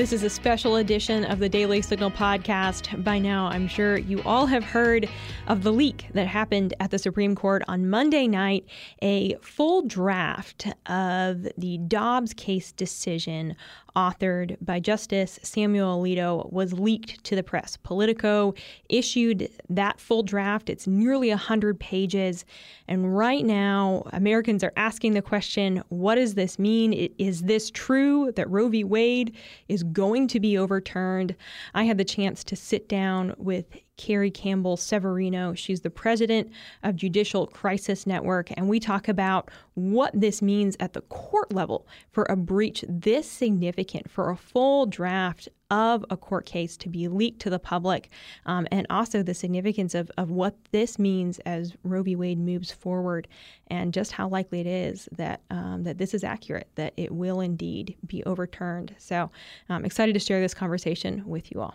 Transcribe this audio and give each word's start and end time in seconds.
This 0.00 0.14
is 0.14 0.22
a 0.22 0.30
special 0.30 0.76
edition 0.76 1.26
of 1.26 1.40
the 1.40 1.48
Daily 1.50 1.82
Signal 1.82 2.10
podcast. 2.10 3.04
By 3.04 3.18
now, 3.18 3.48
I'm 3.48 3.68
sure 3.68 3.98
you 3.98 4.22
all 4.22 4.46
have 4.46 4.64
heard 4.64 5.06
of 5.46 5.62
the 5.62 5.74
leak 5.74 6.06
that 6.14 6.26
happened 6.26 6.72
at 6.80 6.90
the 6.90 6.98
Supreme 6.98 7.34
Court 7.34 7.62
on 7.68 7.90
Monday 7.90 8.26
night. 8.26 8.64
A 9.02 9.34
full 9.42 9.82
draft 9.82 10.68
of 10.86 11.48
the 11.58 11.76
Dobbs 11.86 12.32
case 12.32 12.72
decision 12.72 13.56
authored 13.96 14.56
by 14.60 14.80
Justice 14.80 15.38
Samuel 15.42 16.00
Alito 16.00 16.50
was 16.52 16.72
leaked 16.72 17.22
to 17.24 17.36
the 17.36 17.42
press. 17.42 17.76
Politico 17.76 18.54
issued 18.88 19.50
that 19.68 20.00
full 20.00 20.22
draft. 20.22 20.70
It's 20.70 20.86
nearly 20.86 21.28
100 21.30 21.78
pages. 21.80 22.44
And 22.88 23.16
right 23.16 23.44
now, 23.44 24.04
Americans 24.12 24.64
are 24.64 24.72
asking 24.76 25.14
the 25.14 25.22
question 25.22 25.82
what 25.88 26.16
does 26.16 26.34
this 26.34 26.58
mean? 26.58 26.92
Is 27.18 27.42
this 27.42 27.70
true 27.70 28.32
that 28.36 28.50
Roe 28.50 28.68
v. 28.68 28.84
Wade 28.84 29.36
is 29.68 29.82
going 29.82 30.28
to 30.28 30.40
be 30.40 30.56
overturned? 30.56 31.34
I 31.74 31.84
had 31.84 31.98
the 31.98 32.04
chance 32.04 32.44
to 32.44 32.56
sit 32.56 32.88
down 32.88 33.34
with 33.38 33.66
Carrie 34.00 34.30
Campbell 34.30 34.78
Severino. 34.78 35.52
She's 35.52 35.82
the 35.82 35.90
president 35.90 36.50
of 36.82 36.96
Judicial 36.96 37.46
Crisis 37.46 38.06
Network, 38.06 38.48
and 38.56 38.66
we 38.66 38.80
talk 38.80 39.08
about 39.08 39.50
what 39.74 40.10
this 40.18 40.40
means 40.40 40.74
at 40.80 40.94
the 40.94 41.02
court 41.02 41.52
level 41.52 41.86
for 42.10 42.24
a 42.30 42.34
breach 42.34 42.82
this 42.88 43.30
significant, 43.30 44.10
for 44.10 44.30
a 44.30 44.36
full 44.36 44.86
draft 44.86 45.50
of 45.70 46.02
a 46.08 46.16
court 46.16 46.46
case 46.46 46.78
to 46.78 46.88
be 46.88 47.08
leaked 47.08 47.42
to 47.42 47.50
the 47.50 47.58
public, 47.58 48.08
um, 48.46 48.66
and 48.72 48.86
also 48.88 49.22
the 49.22 49.34
significance 49.34 49.94
of, 49.94 50.10
of 50.16 50.30
what 50.30 50.56
this 50.72 50.98
means 50.98 51.38
as 51.40 51.74
Roe 51.84 52.02
v. 52.02 52.16
Wade 52.16 52.38
moves 52.38 52.72
forward, 52.72 53.28
and 53.66 53.92
just 53.92 54.12
how 54.12 54.28
likely 54.28 54.60
it 54.60 54.66
is 54.66 55.10
that 55.12 55.42
um, 55.50 55.82
that 55.84 55.98
this 55.98 56.14
is 56.14 56.24
accurate, 56.24 56.70
that 56.76 56.94
it 56.96 57.12
will 57.12 57.40
indeed 57.40 57.98
be 58.06 58.24
overturned. 58.24 58.94
So 58.96 59.30
I'm 59.68 59.84
excited 59.84 60.14
to 60.14 60.20
share 60.20 60.40
this 60.40 60.54
conversation 60.54 61.22
with 61.26 61.52
you 61.52 61.60
all. 61.60 61.74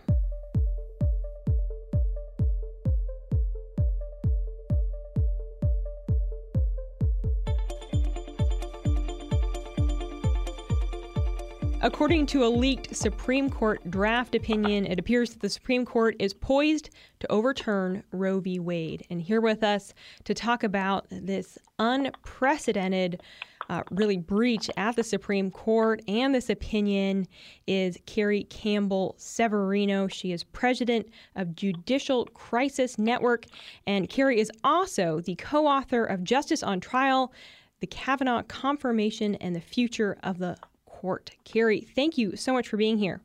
According 11.86 12.26
to 12.28 12.44
a 12.44 12.50
leaked 12.50 12.96
Supreme 12.96 13.48
Court 13.48 13.92
draft 13.92 14.34
opinion, 14.34 14.88
it 14.88 14.98
appears 14.98 15.30
that 15.30 15.42
the 15.44 15.50
Supreme 15.52 15.86
Court 15.86 16.16
is 16.18 16.34
poised 16.34 16.90
to 17.20 17.32
overturn 17.32 18.04
Roe 18.12 18.40
v. 18.40 18.58
Wade. 18.58 19.06
And 19.12 19.22
here 19.22 19.40
with 19.40 19.64
us 19.64 19.94
to 20.24 20.34
talk 20.34 20.64
about 20.64 21.06
this 21.12 21.60
unprecedented, 21.78 23.22
uh, 23.70 23.84
really 23.92 24.18
breach 24.18 24.68
at 24.78 24.96
the 24.96 25.04
Supreme 25.04 25.52
Court 25.52 26.02
and 26.08 26.34
this 26.34 26.50
opinion 26.50 27.28
is 27.68 28.00
Carrie 28.08 28.46
Campbell 28.46 29.14
Severino. 29.20 30.08
She 30.08 30.32
is 30.32 30.44
president 30.44 31.08
of 31.36 31.56
Judicial 31.56 32.26
Crisis 32.34 32.98
Network. 32.98 33.46
And 33.86 34.10
Carrie 34.10 34.40
is 34.40 34.50
also 34.64 35.20
the 35.20 35.36
co 35.36 35.68
author 35.68 36.04
of 36.04 36.24
Justice 36.24 36.64
on 36.64 36.80
Trial. 36.80 37.32
The 37.80 37.88
Kavanaugh 37.88 38.42
Confirmation 38.42 39.36
and 39.36 39.56
the 39.56 39.62
Future 39.62 40.18
of 40.24 40.40
the 40.40 40.58
Court. 41.02 41.32
Carrie, 41.44 41.82
thank 41.82 42.18
you 42.18 42.36
so 42.36 42.54
much 42.54 42.68
for 42.68 42.78
being 42.78 42.98
here. 42.98 43.22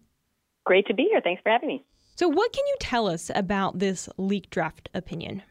Great 0.65 0.87
to 0.87 0.95
be 0.95 1.05
here. 1.05 1.21
Thanks 1.21 1.43
for 1.43 1.51
having 1.51 1.69
me. 1.69 1.85
So, 2.17 2.29
what 2.29 2.53
can 2.53 2.67
you 2.67 2.77
tell 2.81 3.07
us 3.07 3.31
about 3.35 3.79
this 3.79 4.09
leak 4.19 4.51
draft 4.51 4.89
opinion? 4.93 5.43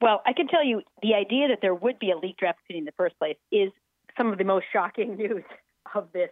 Well, 0.00 0.22
I 0.26 0.32
can 0.32 0.46
tell 0.48 0.64
you 0.64 0.82
the 1.02 1.14
idea 1.14 1.48
that 1.48 1.58
there 1.60 1.74
would 1.74 1.98
be 1.98 2.10
a 2.10 2.16
leak 2.16 2.36
draft 2.36 2.60
opinion 2.64 2.82
in 2.82 2.86
the 2.86 2.92
first 2.96 3.18
place 3.18 3.36
is 3.50 3.70
some 4.16 4.30
of 4.32 4.38
the 4.38 4.44
most 4.44 4.66
shocking 4.72 5.16
news 5.24 5.44
of 5.94 6.08
this. 6.12 6.30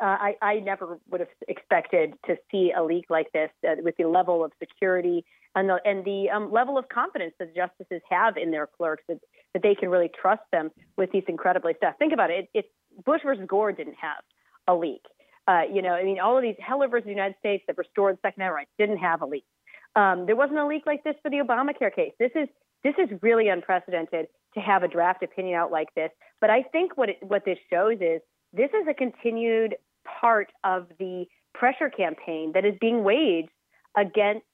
Uh, 0.00 0.04
I, 0.04 0.34
I, 0.42 0.54
never 0.60 0.98
would 1.10 1.20
have 1.20 1.28
expected 1.46 2.14
to 2.26 2.36
see 2.50 2.72
a 2.76 2.82
leak 2.82 3.04
like 3.08 3.30
this 3.32 3.50
uh, 3.68 3.74
with 3.82 3.96
the 3.98 4.04
level 4.04 4.44
of 4.44 4.50
security 4.58 5.24
and 5.54 5.68
the, 5.68 5.78
and 5.84 6.04
the 6.04 6.28
um, 6.30 6.50
level 6.50 6.76
of 6.78 6.88
confidence 6.88 7.34
that 7.38 7.54
justices 7.54 8.00
have 8.10 8.36
in 8.36 8.50
their 8.50 8.66
clerks 8.66 9.04
that, 9.08 9.20
that 9.52 9.62
they 9.62 9.74
can 9.74 9.90
really 9.90 10.10
trust 10.20 10.42
them 10.50 10.70
with 10.96 11.12
these 11.12 11.22
incredibly 11.28 11.74
stuff. 11.76 11.94
Think 11.98 12.12
about 12.12 12.30
it. 12.30 12.48
it, 12.54 12.58
it 12.58 13.04
Bush 13.04 13.20
versus 13.24 13.44
Gore 13.46 13.72
didn't 13.72 13.96
have 14.00 14.24
a 14.68 14.74
leak. 14.74 15.02
Uh, 15.48 15.62
you 15.72 15.82
know, 15.82 15.90
I 15.90 16.04
mean, 16.04 16.20
all 16.20 16.36
of 16.36 16.42
these 16.42 16.56
Heller 16.58 16.88
versus 16.88 17.04
the 17.04 17.10
United 17.10 17.36
States 17.40 17.64
that 17.66 17.76
restored 17.76 18.18
Second 18.22 18.42
Amendment 18.42 18.54
rights 18.54 18.70
didn't 18.78 18.98
have 18.98 19.22
a 19.22 19.26
leak. 19.26 19.44
Um, 19.96 20.26
there 20.26 20.36
wasn't 20.36 20.58
a 20.58 20.66
leak 20.66 20.84
like 20.86 21.04
this 21.04 21.14
for 21.22 21.30
the 21.30 21.38
Obamacare 21.38 21.94
case. 21.94 22.12
This 22.18 22.30
is 22.34 22.48
this 22.84 22.94
is 22.98 23.08
really 23.22 23.48
unprecedented 23.48 24.26
to 24.54 24.60
have 24.60 24.82
a 24.82 24.88
draft 24.88 25.22
opinion 25.22 25.54
out 25.54 25.70
like 25.70 25.94
this. 25.94 26.10
But 26.40 26.50
I 26.50 26.62
think 26.62 26.96
what 26.96 27.10
it, 27.10 27.16
what 27.20 27.44
this 27.44 27.58
shows 27.70 27.98
is 28.00 28.20
this 28.52 28.70
is 28.70 28.86
a 28.88 28.94
continued 28.94 29.76
part 30.20 30.50
of 30.64 30.86
the 30.98 31.26
pressure 31.54 31.90
campaign 31.90 32.52
that 32.54 32.64
is 32.64 32.74
being 32.80 33.04
waged 33.04 33.50
against 33.96 34.46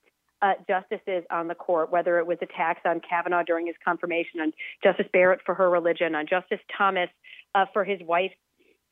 uh, 0.43 0.53
justices 0.69 1.25
on 1.31 1.49
the 1.49 1.55
court, 1.55 1.91
whether 1.91 2.19
it 2.19 2.27
was 2.27 2.39
attacks 2.43 2.81
on 2.85 3.01
Kavanaugh 3.01 3.43
during 3.43 3.67
his 3.67 3.77
confirmation, 3.85 4.41
on 4.41 4.53
Justice 4.83 5.07
Barrett 5.13 5.41
for 5.45 5.55
her 5.55 5.69
religion, 5.69 6.15
on 6.15 6.27
Justice 6.29 6.61
Thomas 6.77 7.09
uh, 7.55 7.67
for 7.73 7.85
his 7.85 8.01
wife's 8.05 8.35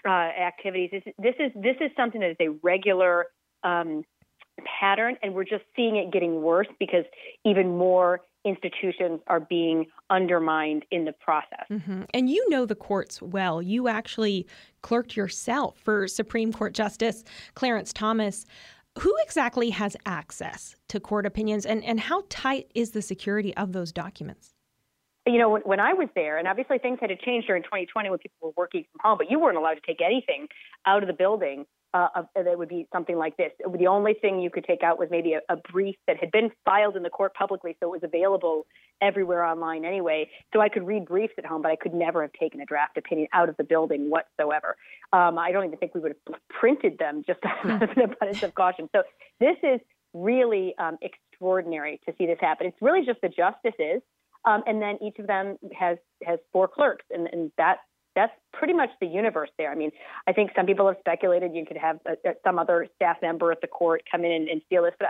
uh, 0.06 0.10
activities. 0.10 0.90
This, 0.92 1.14
this, 1.18 1.34
is 1.38 1.52
this 1.54 1.76
is 1.80 1.90
something 1.96 2.20
that 2.20 2.30
is 2.30 2.36
a 2.40 2.50
regular 2.62 3.26
um, 3.62 4.04
pattern, 4.80 5.16
and 5.22 5.34
we're 5.34 5.44
just 5.44 5.64
seeing 5.74 5.96
it 5.96 6.12
getting 6.12 6.42
worse 6.42 6.68
because 6.78 7.04
even 7.44 7.76
more 7.76 8.20
institutions 8.44 9.20
are 9.26 9.40
being 9.40 9.86
undermined 10.08 10.84
in 10.90 11.04
the 11.04 11.12
process. 11.12 11.66
Mm-hmm. 11.70 12.02
And 12.14 12.30
you 12.30 12.48
know 12.48 12.64
the 12.64 12.76
courts 12.76 13.20
well. 13.20 13.60
You 13.60 13.88
actually 13.88 14.46
clerked 14.82 15.16
yourself 15.16 15.76
for 15.78 16.06
Supreme 16.06 16.52
Court 16.52 16.72
Justice 16.72 17.24
Clarence 17.54 17.92
Thomas. 17.92 18.46
Who 19.00 19.14
exactly 19.22 19.68
has 19.70 19.94
access 20.06 20.74
to 20.88 21.00
court 21.00 21.26
opinions, 21.26 21.66
and, 21.66 21.84
and 21.84 22.00
how 22.00 22.24
tight 22.30 22.70
is 22.74 22.92
the 22.92 23.02
security 23.02 23.54
of 23.56 23.72
those 23.72 23.92
documents? 23.92 24.55
You 25.26 25.38
know, 25.38 25.50
when, 25.50 25.62
when 25.62 25.80
I 25.80 25.94
was 25.94 26.08
there, 26.14 26.38
and 26.38 26.46
obviously 26.46 26.78
things 26.78 26.98
had 27.00 27.08
to 27.08 27.16
change 27.16 27.46
during 27.46 27.62
2020 27.62 28.10
when 28.10 28.18
people 28.18 28.36
were 28.48 28.54
working 28.56 28.84
from 28.92 29.00
home, 29.02 29.18
but 29.18 29.30
you 29.30 29.40
weren't 29.40 29.56
allowed 29.56 29.74
to 29.74 29.80
take 29.86 30.00
anything 30.00 30.46
out 30.86 31.02
of 31.02 31.08
the 31.08 31.14
building 31.14 31.66
uh, 31.94 32.22
that 32.34 32.58
would 32.58 32.68
be 32.68 32.86
something 32.92 33.16
like 33.16 33.36
this. 33.36 33.52
The 33.58 33.86
only 33.86 34.14
thing 34.14 34.40
you 34.40 34.50
could 34.50 34.64
take 34.64 34.82
out 34.82 34.98
was 34.98 35.08
maybe 35.10 35.34
a, 35.34 35.40
a 35.48 35.56
brief 35.56 35.96
that 36.06 36.18
had 36.18 36.30
been 36.30 36.50
filed 36.64 36.96
in 36.96 37.02
the 37.02 37.10
court 37.10 37.34
publicly, 37.34 37.76
so 37.80 37.86
it 37.86 37.90
was 37.90 38.02
available 38.02 38.66
everywhere 39.00 39.44
online 39.44 39.84
anyway. 39.84 40.28
So 40.52 40.60
I 40.60 40.68
could 40.68 40.86
read 40.86 41.06
briefs 41.06 41.34
at 41.38 41.46
home, 41.46 41.62
but 41.62 41.70
I 41.70 41.76
could 41.76 41.94
never 41.94 42.22
have 42.22 42.32
taken 42.32 42.60
a 42.60 42.66
draft 42.66 42.96
opinion 42.96 43.28
out 43.32 43.48
of 43.48 43.56
the 43.56 43.64
building 43.64 44.10
whatsoever. 44.10 44.76
Um, 45.12 45.38
I 45.38 45.52
don't 45.52 45.64
even 45.64 45.78
think 45.78 45.94
we 45.94 46.00
would 46.00 46.14
have 46.28 46.40
printed 46.50 46.98
them 46.98 47.22
just 47.26 47.40
out 47.44 47.82
of 47.82 47.90
an 47.90 48.00
abundance 48.02 48.42
of 48.42 48.54
caution. 48.54 48.88
So 48.94 49.02
this 49.40 49.56
is 49.62 49.80
really 50.12 50.74
um, 50.78 50.98
extraordinary 51.02 52.00
to 52.06 52.14
see 52.18 52.26
this 52.26 52.38
happen. 52.40 52.66
It's 52.66 52.80
really 52.80 53.04
just 53.04 53.20
the 53.22 53.28
justices 53.28 54.02
um, 54.46 54.62
and 54.66 54.80
then 54.80 54.98
each 55.02 55.18
of 55.18 55.26
them 55.26 55.56
has 55.76 55.98
has 56.24 56.38
four 56.52 56.68
clerks, 56.68 57.04
and, 57.10 57.28
and 57.32 57.52
that 57.58 57.78
that's 58.14 58.32
pretty 58.52 58.72
much 58.72 58.88
the 59.00 59.06
universe 59.06 59.50
there. 59.58 59.70
I 59.70 59.74
mean, 59.74 59.90
I 60.26 60.32
think 60.32 60.50
some 60.56 60.64
people 60.64 60.86
have 60.86 60.96
speculated 61.00 61.54
you 61.54 61.66
could 61.66 61.76
have 61.76 61.98
a, 62.06 62.12
a, 62.28 62.32
some 62.44 62.58
other 62.58 62.86
staff 62.96 63.18
member 63.20 63.52
at 63.52 63.60
the 63.60 63.66
court 63.66 64.02
come 64.10 64.24
in 64.24 64.32
and, 64.32 64.48
and 64.48 64.62
steal 64.66 64.84
this, 64.84 64.94
but 64.98 65.08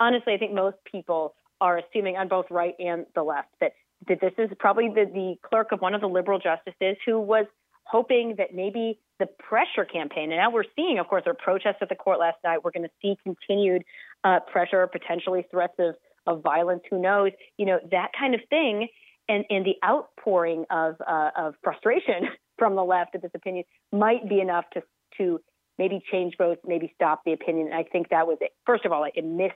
honestly, 0.00 0.34
I 0.34 0.38
think 0.38 0.52
most 0.52 0.76
people 0.90 1.34
are 1.60 1.78
assuming 1.78 2.16
on 2.16 2.28
both 2.28 2.46
right 2.50 2.74
and 2.78 3.06
the 3.14 3.22
left 3.22 3.48
that 3.60 3.72
that 4.08 4.20
this 4.20 4.32
is 4.38 4.50
probably 4.58 4.88
the, 4.88 5.06
the 5.12 5.34
clerk 5.48 5.72
of 5.72 5.80
one 5.80 5.94
of 5.94 6.00
the 6.00 6.08
liberal 6.08 6.38
justices 6.38 6.96
who 7.04 7.18
was 7.18 7.46
hoping 7.84 8.34
that 8.36 8.54
maybe 8.54 8.98
the 9.18 9.26
pressure 9.26 9.84
campaign, 9.84 10.30
and 10.30 10.38
now 10.38 10.50
we're 10.50 10.62
seeing, 10.76 10.98
of 10.98 11.08
course, 11.08 11.24
were 11.26 11.34
protests 11.34 11.78
at 11.80 11.88
the 11.88 11.94
court 11.94 12.20
last 12.20 12.36
night. 12.44 12.62
We're 12.62 12.70
going 12.70 12.84
to 12.84 12.90
see 13.02 13.16
continued 13.24 13.82
uh, 14.22 14.40
pressure, 14.40 14.86
potentially 14.86 15.44
threats 15.50 15.74
of 15.78 15.96
of 16.28 16.42
violence, 16.42 16.82
who 16.90 17.00
knows, 17.00 17.32
you 17.56 17.66
know, 17.66 17.78
that 17.90 18.10
kind 18.18 18.34
of 18.34 18.40
thing. 18.50 18.88
And, 19.30 19.44
and 19.50 19.66
the 19.66 19.74
outpouring 19.84 20.64
of, 20.70 20.96
uh, 21.06 21.30
of 21.36 21.54
frustration 21.62 22.28
from 22.58 22.76
the 22.76 22.84
left 22.84 23.14
of 23.14 23.22
this 23.22 23.30
opinion 23.34 23.64
might 23.92 24.28
be 24.28 24.40
enough 24.40 24.64
to, 24.72 24.82
to 25.18 25.40
maybe 25.78 26.02
change 26.10 26.34
votes, 26.38 26.60
maybe 26.66 26.92
stop 26.94 27.22
the 27.24 27.32
opinion. 27.32 27.66
And 27.66 27.76
I 27.76 27.82
think 27.82 28.08
that 28.10 28.26
was, 28.26 28.38
it. 28.40 28.52
first 28.64 28.84
of 28.84 28.92
all, 28.92 29.04
a 29.04 29.22
miss, 29.22 29.52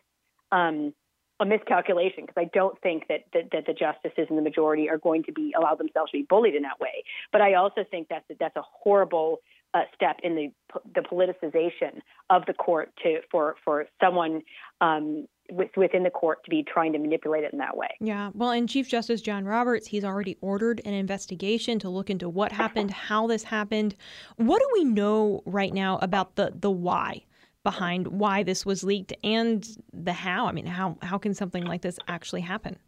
um, 0.50 0.92
a 1.40 1.44
miscalculation 1.44 2.24
because 2.26 2.40
I 2.40 2.50
don't 2.54 2.80
think 2.82 3.08
that, 3.08 3.24
that, 3.32 3.50
that 3.52 3.66
the 3.66 3.72
justices 3.72 4.28
in 4.30 4.36
the 4.36 4.42
majority 4.42 4.88
are 4.88 4.98
going 4.98 5.24
to 5.24 5.32
be 5.32 5.52
allow 5.58 5.74
themselves 5.74 6.12
to 6.12 6.18
be 6.18 6.26
bullied 6.28 6.54
in 6.54 6.62
that 6.62 6.78
way. 6.80 7.02
But 7.32 7.40
I 7.40 7.54
also 7.54 7.84
think 7.90 8.08
that's 8.08 8.24
that's 8.38 8.56
a 8.56 8.62
horrible 8.62 9.38
uh, 9.74 9.82
step 9.94 10.18
in 10.22 10.36
the 10.36 10.52
the 10.94 11.00
politicization 11.00 12.00
of 12.30 12.46
the 12.46 12.54
court 12.54 12.90
to 13.02 13.20
for 13.30 13.56
for 13.64 13.86
someone 14.00 14.42
um, 14.80 15.26
within 15.76 16.02
the 16.02 16.10
court 16.10 16.42
to 16.44 16.50
be 16.50 16.62
trying 16.62 16.92
to 16.92 16.98
manipulate 16.98 17.44
it 17.44 17.52
in 17.52 17.58
that 17.58 17.76
way. 17.76 17.88
Yeah. 18.00 18.30
Well, 18.34 18.50
and 18.50 18.68
Chief 18.68 18.88
Justice 18.88 19.20
John 19.20 19.44
Roberts, 19.44 19.86
he's 19.86 20.04
already 20.04 20.36
ordered 20.40 20.80
an 20.84 20.94
investigation 20.94 21.78
to 21.80 21.88
look 21.88 22.10
into 22.10 22.28
what 22.28 22.52
happened, 22.52 22.90
how 23.08 23.26
this 23.26 23.44
happened. 23.44 23.94
What 24.36 24.60
do 24.60 24.68
we 24.72 24.84
know 24.84 25.42
right 25.46 25.72
now 25.72 25.98
about 25.98 26.36
the 26.36 26.52
the 26.54 26.70
why 26.70 27.24
behind 27.64 28.08
why 28.08 28.42
this 28.42 28.66
was 28.66 28.82
leaked 28.82 29.12
and 29.22 29.66
the 29.92 30.12
how? 30.12 30.46
I 30.46 30.52
mean, 30.52 30.66
how 30.66 30.98
how 31.02 31.18
can 31.18 31.34
something 31.34 31.64
like 31.64 31.82
this 31.82 31.98
actually 32.08 32.42
happen? 32.42 32.78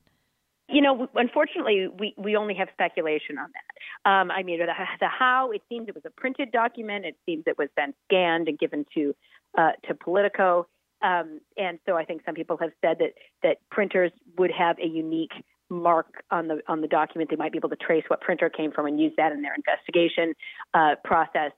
You 0.68 0.80
know, 0.80 1.08
unfortunately, 1.14 1.88
we, 1.88 2.14
we 2.16 2.36
only 2.36 2.54
have 2.54 2.68
speculation 2.72 3.36
on 3.38 3.50
that. 3.52 4.10
Um, 4.10 4.30
I 4.30 4.42
mean, 4.42 4.60
the, 4.60 4.66
the 4.98 5.08
how, 5.08 5.50
it 5.50 5.60
seems 5.68 5.88
it 5.88 5.94
was 5.94 6.04
a 6.06 6.10
printed 6.10 6.52
document. 6.52 7.04
It 7.04 7.16
seems 7.26 7.44
it 7.46 7.58
was 7.58 7.68
then 7.76 7.92
scanned 8.06 8.48
and 8.48 8.58
given 8.58 8.86
to 8.94 9.14
uh, 9.58 9.72
to 9.86 9.94
Politico. 9.94 10.66
Um, 11.04 11.40
and 11.58 11.78
so 11.86 11.96
I 11.96 12.04
think 12.04 12.22
some 12.24 12.34
people 12.34 12.56
have 12.56 12.70
said 12.80 12.96
that 12.98 13.12
that 13.42 13.58
printers 13.70 14.10
would 14.38 14.50
have 14.50 14.78
a 14.78 14.86
unique 14.86 15.32
mark 15.68 16.24
on 16.30 16.48
the 16.48 16.60
on 16.66 16.80
the 16.80 16.88
document. 16.88 17.28
They 17.28 17.36
might 17.36 17.52
be 17.52 17.58
able 17.58 17.68
to 17.68 17.76
trace 17.76 18.04
what 18.08 18.22
printer 18.22 18.48
came 18.48 18.72
from 18.72 18.86
and 18.86 18.98
use 18.98 19.12
that 19.18 19.30
in 19.30 19.42
their 19.42 19.54
investigation 19.54 20.34
uh, 20.72 20.94
process. 21.04 21.52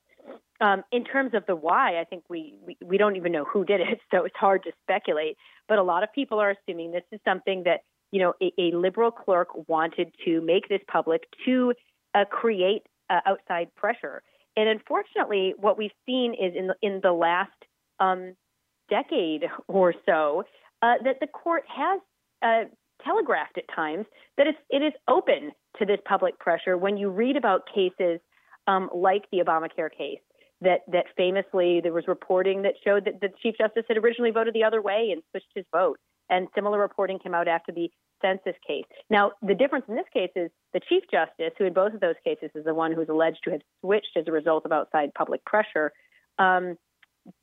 Um, 0.60 0.82
in 0.90 1.04
terms 1.04 1.32
of 1.34 1.44
the 1.46 1.54
why, 1.54 2.00
I 2.00 2.04
think 2.04 2.24
we, 2.28 2.58
we 2.66 2.76
we 2.84 2.98
don't 2.98 3.14
even 3.14 3.30
know 3.30 3.44
who 3.44 3.64
did 3.64 3.80
it, 3.80 4.00
so 4.10 4.24
it's 4.24 4.36
hard 4.36 4.64
to 4.64 4.72
speculate. 4.82 5.36
But 5.68 5.78
a 5.78 5.82
lot 5.82 6.02
of 6.02 6.12
people 6.12 6.40
are 6.40 6.50
assuming 6.50 6.90
this 6.90 7.04
is 7.12 7.20
something 7.24 7.62
that 7.64 7.82
you 8.10 8.20
know 8.20 8.34
a, 8.42 8.52
a 8.58 8.76
liberal 8.76 9.12
clerk 9.12 9.68
wanted 9.68 10.12
to 10.24 10.40
make 10.40 10.68
this 10.68 10.80
public 10.88 11.28
to 11.44 11.72
uh, 12.14 12.24
create 12.24 12.82
uh, 13.10 13.20
outside 13.26 13.72
pressure. 13.76 14.22
And 14.56 14.68
unfortunately, 14.68 15.54
what 15.56 15.78
we've 15.78 15.92
seen 16.06 16.34
is 16.34 16.54
in 16.56 16.66
the, 16.68 16.74
in 16.80 17.00
the 17.02 17.12
last 17.12 17.52
um, 18.00 18.34
decade 18.88 19.44
or 19.68 19.94
so 20.06 20.44
uh, 20.82 20.94
that 21.04 21.20
the 21.20 21.26
court 21.26 21.64
has 21.68 22.00
uh, 22.42 22.64
telegraphed 23.04 23.58
at 23.58 23.64
times 23.74 24.06
that 24.36 24.46
it's, 24.46 24.58
it 24.70 24.82
is 24.82 24.92
open 25.08 25.52
to 25.78 25.86
this 25.86 25.98
public 26.04 26.38
pressure. 26.38 26.76
When 26.76 26.96
you 26.96 27.10
read 27.10 27.36
about 27.36 27.62
cases 27.72 28.20
um, 28.66 28.90
like 28.94 29.24
the 29.30 29.38
Obamacare 29.38 29.90
case, 29.96 30.20
that 30.62 30.80
that 30.90 31.04
famously 31.16 31.80
there 31.82 31.92
was 31.92 32.08
reporting 32.08 32.62
that 32.62 32.74
showed 32.82 33.04
that 33.04 33.20
the 33.20 33.28
Chief 33.42 33.54
Justice 33.58 33.84
had 33.88 33.98
originally 33.98 34.30
voted 34.30 34.54
the 34.54 34.64
other 34.64 34.80
way 34.80 35.10
and 35.12 35.22
switched 35.30 35.50
his 35.54 35.66
vote. 35.70 35.98
And 36.30 36.48
similar 36.54 36.78
reporting 36.78 37.18
came 37.18 37.34
out 37.34 37.46
after 37.46 37.72
the 37.72 37.90
census 38.22 38.56
case. 38.66 38.84
Now, 39.10 39.32
the 39.42 39.54
difference 39.54 39.84
in 39.86 39.94
this 39.94 40.06
case 40.12 40.30
is 40.34 40.50
the 40.72 40.80
Chief 40.88 41.04
Justice, 41.10 41.52
who 41.58 41.66
in 41.66 41.74
both 41.74 41.92
of 41.92 42.00
those 42.00 42.14
cases 42.24 42.50
is 42.54 42.64
the 42.64 42.74
one 42.74 42.92
who 42.92 43.02
is 43.02 43.08
alleged 43.08 43.40
to 43.44 43.50
have 43.52 43.60
switched 43.80 44.16
as 44.16 44.24
a 44.26 44.32
result 44.32 44.64
of 44.64 44.72
outside 44.72 45.12
public 45.14 45.44
pressure, 45.44 45.92
um, 46.38 46.76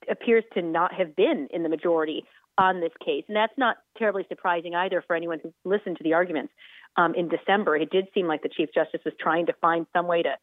appears 0.10 0.44
to 0.54 0.62
not 0.62 0.94
have 0.94 1.16
been 1.16 1.48
in 1.52 1.64
the 1.64 1.70
majority 1.70 2.24
on 2.58 2.80
this 2.80 2.92
case. 3.04 3.24
And 3.28 3.36
that's 3.36 3.58
not 3.58 3.78
terribly 3.98 4.26
surprising 4.30 4.76
either 4.76 5.04
for 5.06 5.16
anyone 5.16 5.40
who 5.42 5.54
listened 5.66 5.98
to 5.98 6.04
the 6.04 6.14
arguments 6.14 6.54
um, 6.98 7.16
in 7.16 7.30
December. 7.30 7.76
It 7.76 7.90
did 7.90 8.08
seem 8.14 8.28
like 8.28 8.44
the 8.44 8.50
Chief 8.50 8.70
Justice 8.74 9.02
was 9.06 9.14
trying 9.20 9.48
to 9.48 9.54
find 9.62 9.88
some 9.94 10.08
way 10.08 10.22
to 10.22 10.36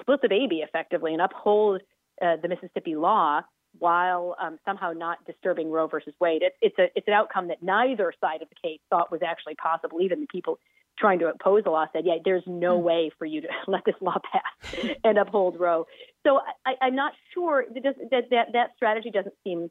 split 0.00 0.22
the 0.22 0.28
baby 0.28 0.58
effectively 0.58 1.12
and 1.12 1.22
uphold 1.22 1.82
uh, 2.22 2.36
the 2.40 2.48
Mississippi 2.48 2.96
law 2.96 3.42
while 3.78 4.34
um, 4.40 4.58
somehow 4.64 4.92
not 4.92 5.18
disturbing 5.26 5.70
Roe 5.70 5.86
versus 5.86 6.14
Wade. 6.20 6.42
It, 6.42 6.54
it's 6.62 6.78
a 6.78 6.86
it's 6.96 7.06
an 7.06 7.14
outcome 7.14 7.48
that 7.48 7.62
neither 7.62 8.12
side 8.20 8.42
of 8.42 8.48
the 8.48 8.68
case 8.68 8.80
thought 8.90 9.12
was 9.12 9.20
actually 9.26 9.54
possible. 9.56 10.00
Even 10.00 10.20
the 10.20 10.26
people 10.26 10.58
trying 10.98 11.18
to 11.20 11.26
oppose 11.26 11.64
the 11.64 11.70
law 11.70 11.86
said, 11.92 12.04
"Yeah, 12.04 12.16
there's 12.24 12.42
no 12.46 12.78
mm. 12.78 12.82
way 12.82 13.10
for 13.18 13.24
you 13.24 13.40
to 13.42 13.48
let 13.66 13.84
this 13.84 13.94
law 14.00 14.16
pass 14.32 14.74
and 15.04 15.18
uphold 15.18 15.58
Roe." 15.58 15.86
So 16.26 16.40
I, 16.66 16.74
I'm 16.82 16.96
not 16.96 17.12
sure 17.34 17.64
that, 17.72 17.94
that 18.10 18.24
that 18.30 18.46
that 18.52 18.70
strategy 18.76 19.10
doesn't 19.10 19.34
seem 19.44 19.70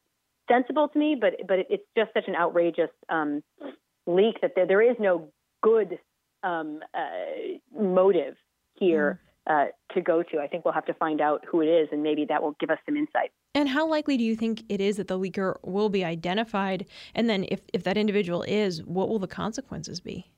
sensible 0.50 0.88
to 0.90 1.00
me, 1.00 1.18
but 1.20 1.34
but 1.48 1.60
it's 1.70 1.84
just 1.98 2.14
such 2.14 2.28
an 2.28 2.36
outrageous 2.36 2.90
um, 3.10 3.44
leak 4.06 4.42
that 4.42 4.52
there, 4.56 4.68
there 4.68 4.82
is 4.82 4.96
no 5.00 5.30
good 5.62 6.00
um, 6.44 6.80
uh, 6.94 7.80
motive 7.80 8.36
here. 8.76 9.20
Mm. 9.22 9.24
Uh, 9.50 9.68
to 9.94 10.02
go 10.02 10.22
to. 10.22 10.40
I 10.40 10.48
think 10.48 10.66
we'll 10.66 10.74
have 10.74 10.88
to 10.88 10.94
find 10.96 11.22
out 11.22 11.46
who 11.50 11.62
it 11.62 11.68
is, 11.68 11.88
and 11.94 12.04
maybe 12.04 12.26
that 12.28 12.44
will 12.44 12.58
give 12.60 12.70
us 12.70 12.80
some 12.86 12.98
insight. 12.98 13.32
And 13.56 13.70
how 13.70 13.88
likely 13.88 14.18
do 14.18 14.26
you 14.26 14.36
think 14.36 14.64
it 14.68 14.82
is 14.82 14.98
that 14.98 15.08
the 15.08 15.18
leaker 15.18 15.56
will 15.64 15.88
be 15.88 16.04
identified? 16.04 16.86
And 17.16 17.30
then, 17.30 17.46
if, 17.48 17.62
if 17.74 17.84
that 17.84 17.96
individual 17.96 18.44
is, 18.44 18.84
what 18.84 19.08
will 19.08 19.20
the 19.20 19.28
consequences 19.28 20.02
be? 20.02 20.30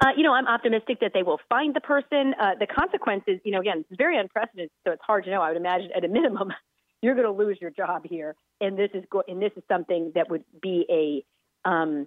Uh, 0.00 0.08
you 0.16 0.22
know, 0.22 0.32
I'm 0.32 0.46
optimistic 0.46 1.00
that 1.00 1.12
they 1.12 1.22
will 1.22 1.40
find 1.48 1.74
the 1.74 1.80
person. 1.80 2.34
Uh, 2.40 2.52
the 2.58 2.66
consequences, 2.66 3.38
you 3.44 3.52
know, 3.52 3.60
again, 3.60 3.84
it's 3.88 3.98
very 3.98 4.18
unprecedented, 4.18 4.70
so 4.86 4.92
it's 4.92 5.02
hard 5.06 5.24
to 5.24 5.30
know. 5.30 5.42
I 5.42 5.48
would 5.48 5.58
imagine, 5.58 5.90
at 5.94 6.04
a 6.04 6.08
minimum, 6.08 6.52
you're 7.02 7.14
going 7.14 7.26
to 7.26 7.32
lose 7.32 7.58
your 7.60 7.70
job 7.70 8.02
here, 8.08 8.34
and 8.60 8.78
this 8.78 8.90
is 8.94 9.04
go- 9.10 9.24
and 9.28 9.42
this 9.42 9.52
is 9.56 9.62
something 9.68 10.12
that 10.14 10.30
would 10.30 10.44
be 10.62 10.86
a 10.90 11.68
um, 11.68 12.06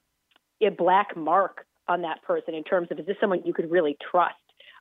a 0.61 0.69
black 0.69 1.15
mark 1.15 1.65
on 1.87 2.01
that 2.01 2.21
person 2.23 2.53
in 2.53 2.63
terms 2.63 2.87
of 2.91 2.99
is 2.99 3.05
this 3.05 3.17
someone 3.19 3.41
you 3.45 3.53
could 3.53 3.69
really 3.69 3.97
trust 4.11 4.35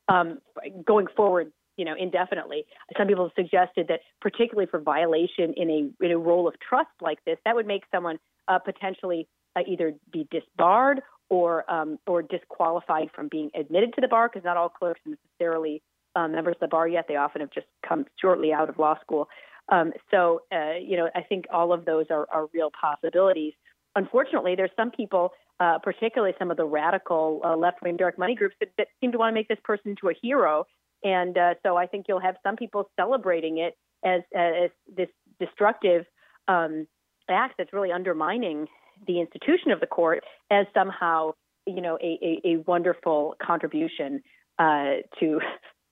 um, 0.08 0.38
going 0.87 1.06
forward 1.17 1.53
you 1.76 1.85
know 1.85 1.94
indefinitely 1.99 2.65
some 2.97 3.08
people 3.08 3.25
have 3.25 3.32
suggested 3.35 3.88
that 3.88 4.00
particularly 4.20 4.69
for 4.70 4.81
violation 4.81 5.53
in 5.56 5.69
a 5.70 6.05
in 6.05 6.12
a 6.12 6.19
role 6.19 6.47
of 6.47 6.55
trust 6.61 6.91
like 7.00 7.19
this 7.25 7.38
that 7.44 7.55
would 7.55 7.67
make 7.67 7.82
someone 7.91 8.19
uh, 8.49 8.58
potentially 8.58 9.26
uh, 9.56 9.61
either 9.67 9.94
be 10.12 10.26
disbarred 10.31 11.00
or 11.32 11.70
um, 11.73 11.99
or 12.06 12.23
disqualified 12.23 13.08
from 13.14 13.29
being 13.29 13.50
admitted 13.58 13.93
to 13.94 14.00
the 14.00 14.08
bar 14.08 14.29
because 14.29 14.44
not 14.44 14.56
all 14.56 14.69
clerks 14.69 15.00
are 15.06 15.17
necessarily 15.17 15.82
um, 16.14 16.32
members 16.32 16.55
of 16.56 16.61
the 16.61 16.69
bar 16.69 16.87
yet 16.87 17.06
they 17.08 17.17
often 17.17 17.40
have 17.40 17.50
just 17.50 17.67
come 17.88 18.05
shortly 18.20 18.52
out 18.52 18.69
of 18.69 18.79
law 18.79 18.99
school 19.00 19.29
um, 19.69 19.93
so, 20.11 20.43
uh, 20.52 20.75
you 20.81 20.96
know, 20.96 21.08
I 21.14 21.23
think 21.23 21.46
all 21.52 21.73
of 21.73 21.84
those 21.84 22.06
are, 22.11 22.26
are 22.31 22.49
real 22.52 22.70
possibilities. 22.79 23.55
Unfortunately, 23.94 24.55
there's 24.55 24.70
some 24.76 24.90
people, 24.90 25.32
uh, 25.61 25.79
particularly 25.79 26.34
some 26.38 26.50
of 26.50 26.56
the 26.56 26.64
radical 26.64 27.40
uh, 27.44 27.56
left-wing 27.56 27.96
dark 27.96 28.19
money 28.19 28.34
groups, 28.34 28.56
that, 28.61 28.70
that, 28.79 28.88
seem 29.00 29.12
to 29.12 29.19
want 29.19 29.31
to 29.31 29.34
make 29.34 29.49
this 29.49 29.58
person 29.64 29.90
into 29.90 30.08
a 30.08 30.14
hero. 30.20 30.67
And 31.05 31.37
uh, 31.37 31.55
so 31.62 31.76
I 31.76 31.87
think 31.87 32.06
you'll 32.08 32.20
have 32.20 32.37
some 32.43 32.56
people 32.56 32.90
celebrating 32.99 33.58
it 33.58 33.76
as, 34.05 34.23
as 34.34 34.70
this 34.94 35.08
destructive 35.38 36.05
um, 36.49 36.87
act 37.29 37.55
that's 37.58 37.73
really 37.73 37.93
undermining 37.93 38.67
the 39.06 39.20
institution 39.20 39.70
of 39.70 39.81
the 39.81 39.87
court 39.87 40.22
as 40.50 40.66
somehow, 40.75 41.32
you 41.66 41.81
know, 41.81 41.99
a, 42.02 42.19
a, 42.22 42.49
a 42.52 42.56
wonderful 42.66 43.34
contribution 43.44 44.22
uh, 44.58 45.02
to, 45.20 45.40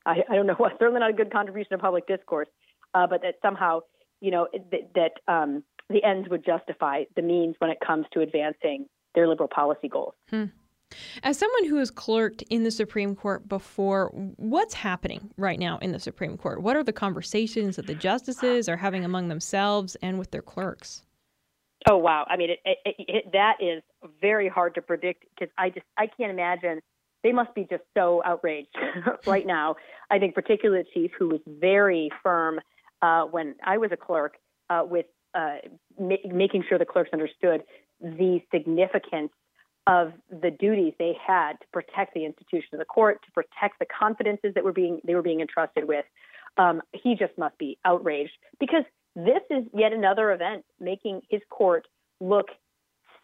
I, 0.06 0.22
I 0.28 0.34
don't 0.34 0.46
know 0.46 0.54
what, 0.54 0.72
certainly 0.78 1.00
not 1.00 1.10
a 1.10 1.14
good 1.14 1.32
contribution 1.32 1.70
to 1.72 1.78
public 1.78 2.06
discourse, 2.06 2.48
uh, 2.94 3.06
but 3.06 3.22
that 3.22 3.36
somehow, 3.42 3.80
you 4.20 4.30
know, 4.30 4.48
th- 4.70 4.84
that 4.94 5.12
um, 5.32 5.62
the 5.88 6.02
ends 6.04 6.28
would 6.28 6.44
justify 6.44 7.04
the 7.16 7.22
means 7.22 7.56
when 7.58 7.70
it 7.70 7.78
comes 7.84 8.06
to 8.12 8.20
advancing 8.20 8.86
their 9.14 9.28
liberal 9.28 9.48
policy 9.48 9.88
goals. 9.88 10.14
Hmm. 10.28 10.46
As 11.22 11.38
someone 11.38 11.66
who 11.66 11.76
has 11.76 11.90
clerked 11.90 12.42
in 12.50 12.64
the 12.64 12.70
Supreme 12.70 13.14
Court 13.14 13.48
before, 13.48 14.08
what's 14.36 14.74
happening 14.74 15.30
right 15.36 15.58
now 15.58 15.78
in 15.78 15.92
the 15.92 16.00
Supreme 16.00 16.36
Court? 16.36 16.62
What 16.62 16.76
are 16.76 16.82
the 16.82 16.92
conversations 16.92 17.76
that 17.76 17.86
the 17.86 17.94
justices 17.94 18.68
are 18.68 18.76
having 18.76 19.04
among 19.04 19.28
themselves 19.28 19.96
and 20.02 20.18
with 20.18 20.32
their 20.32 20.42
clerks? 20.42 21.02
Oh 21.88 21.96
wow! 21.96 22.26
I 22.28 22.36
mean, 22.36 22.50
it, 22.50 22.58
it, 22.64 22.94
it, 22.98 23.32
that 23.32 23.56
is 23.60 23.82
very 24.20 24.48
hard 24.48 24.74
to 24.74 24.82
predict 24.82 25.24
because 25.34 25.52
I 25.56 25.70
just 25.70 25.86
I 25.96 26.06
can't 26.06 26.30
imagine. 26.30 26.80
They 27.22 27.32
must 27.32 27.54
be 27.54 27.66
just 27.68 27.82
so 27.94 28.22
outraged 28.24 28.74
right 29.26 29.46
now. 29.46 29.76
I 30.10 30.18
think 30.18 30.34
particularly 30.34 30.84
the 30.84 31.00
chief, 31.00 31.10
who 31.18 31.28
was 31.28 31.40
very 31.46 32.10
firm 32.22 32.60
uh, 33.02 33.24
when 33.24 33.54
I 33.64 33.78
was 33.78 33.90
a 33.92 33.96
clerk 33.96 34.36
uh, 34.70 34.82
with 34.88 35.06
uh, 35.34 35.56
ma- 35.98 36.16
making 36.26 36.64
sure 36.68 36.78
the 36.78 36.86
clerks 36.86 37.10
understood 37.12 37.62
the 38.00 38.40
significance 38.52 39.32
of 39.86 40.12
the 40.30 40.50
duties 40.50 40.92
they 40.98 41.14
had 41.26 41.52
to 41.52 41.66
protect 41.72 42.14
the 42.14 42.24
institution 42.24 42.68
of 42.72 42.78
the 42.78 42.84
court, 42.84 43.20
to 43.24 43.32
protect 43.32 43.78
the 43.78 43.86
confidences 43.86 44.52
that 44.54 44.64
were 44.64 44.72
being 44.72 45.00
they 45.04 45.14
were 45.14 45.22
being 45.22 45.40
entrusted 45.40 45.86
with. 45.86 46.04
Um, 46.56 46.82
he 46.92 47.14
just 47.14 47.36
must 47.38 47.56
be 47.58 47.78
outraged 47.84 48.32
because 48.58 48.84
this 49.16 49.42
is 49.50 49.64
yet 49.74 49.92
another 49.92 50.32
event 50.32 50.64
making 50.78 51.22
his 51.28 51.40
court 51.50 51.86
look 52.20 52.46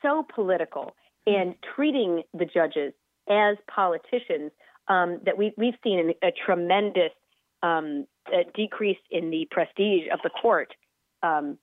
so 0.02 0.26
political 0.35 0.95
and 1.26 1.55
treating 1.75 2.23
the 2.35 2.45
judges 2.45 2.93
as 3.28 3.57
politicians 3.73 4.52
um, 4.88 5.21
that 5.25 5.37
we, 5.37 5.52
we've 5.57 5.75
seen 5.83 6.12
a 6.23 6.31
tremendous 6.45 7.11
um, 7.62 8.07
decrease 8.55 8.99
in 9.11 9.31
the 9.31 9.47
prestige 9.50 10.05
of 10.12 10.21
the 10.23 10.31
court 10.31 10.73
um, 11.23 11.59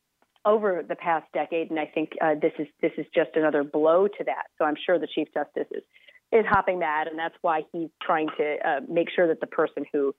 over 0.45 0.83
the 0.87 0.95
past 0.95 1.25
decade, 1.33 1.69
and 1.69 1.79
I 1.79 1.85
think 1.85 2.11
uh, 2.21 2.35
this 2.41 2.51
is 2.59 2.67
this 2.81 2.91
is 2.97 3.05
just 3.15 3.29
another 3.35 3.63
blow 3.63 4.07
to 4.07 4.23
that. 4.25 4.47
So 4.57 4.65
I'm 4.65 4.75
sure 4.85 4.99
the 4.99 5.07
chief 5.07 5.29
justice 5.33 5.67
is 5.71 5.83
is 6.33 6.45
hopping 6.49 6.79
mad, 6.79 7.07
and 7.07 7.17
that's 7.17 7.35
why 7.41 7.61
he's 7.71 7.89
trying 8.01 8.27
to 8.37 8.55
uh, 8.67 8.79
make 8.89 9.07
sure 9.15 9.27
that 9.27 9.39
the 9.39 9.47
person 9.47 9.85
who 9.93 10.13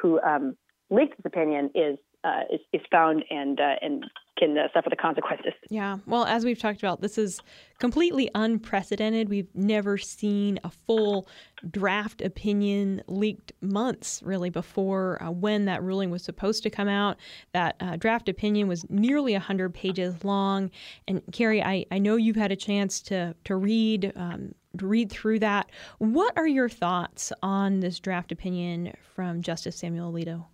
who 0.00 0.20
um, 0.20 0.56
leaked 0.90 1.16
his 1.16 1.26
opinion 1.26 1.70
is 1.74 1.98
uh, 2.24 2.40
is, 2.50 2.60
is 2.72 2.80
found 2.90 3.24
and 3.30 3.60
uh, 3.60 3.74
and 3.82 4.04
can 4.36 4.58
uh, 4.58 4.68
suffer 4.72 4.90
the 4.90 4.96
consequences. 4.96 5.52
Yeah. 5.70 5.98
Well, 6.06 6.24
as 6.24 6.44
we've 6.44 6.58
talked 6.58 6.80
about, 6.80 7.00
this 7.00 7.18
is 7.18 7.40
completely 7.78 8.30
unprecedented. 8.34 9.28
We've 9.28 9.54
never 9.54 9.96
seen 9.96 10.58
a 10.64 10.70
full 10.70 11.28
draft 11.70 12.20
opinion 12.20 13.02
leaked 13.06 13.52
months 13.60 14.22
really 14.24 14.50
before 14.50 15.22
uh, 15.22 15.30
when 15.30 15.66
that 15.66 15.82
ruling 15.82 16.10
was 16.10 16.22
supposed 16.22 16.62
to 16.64 16.70
come 16.70 16.88
out. 16.88 17.16
That 17.52 17.76
uh, 17.80 17.96
draft 17.96 18.28
opinion 18.28 18.66
was 18.66 18.88
nearly 18.90 19.32
100 19.32 19.72
pages 19.72 20.24
long. 20.24 20.70
And 21.06 21.22
Carrie, 21.32 21.62
I, 21.62 21.86
I 21.92 21.98
know 21.98 22.16
you've 22.16 22.36
had 22.36 22.52
a 22.52 22.56
chance 22.56 23.00
to, 23.02 23.34
to 23.44 23.56
read. 23.56 24.12
Um, 24.16 24.54
to 24.78 24.88
read 24.88 25.08
through 25.08 25.38
that. 25.38 25.70
What 25.98 26.36
are 26.36 26.48
your 26.48 26.68
thoughts 26.68 27.32
on 27.44 27.78
this 27.78 28.00
draft 28.00 28.32
opinion 28.32 28.92
from 29.14 29.40
Justice 29.40 29.76
Samuel 29.76 30.12
Alito? 30.12 30.46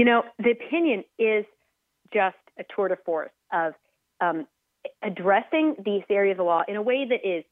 You 0.00 0.06
know, 0.06 0.22
the 0.38 0.52
opinion 0.52 1.04
is 1.18 1.44
just 2.10 2.38
a 2.58 2.64
tour 2.74 2.88
de 2.88 2.96
force 3.04 3.32
of 3.52 3.74
um, 4.22 4.46
addressing 5.02 5.76
these 5.84 6.00
areas 6.08 6.38
of 6.38 6.46
law 6.46 6.62
in 6.66 6.76
a 6.76 6.80
way 6.80 7.06
that 7.06 7.20
is 7.22 7.44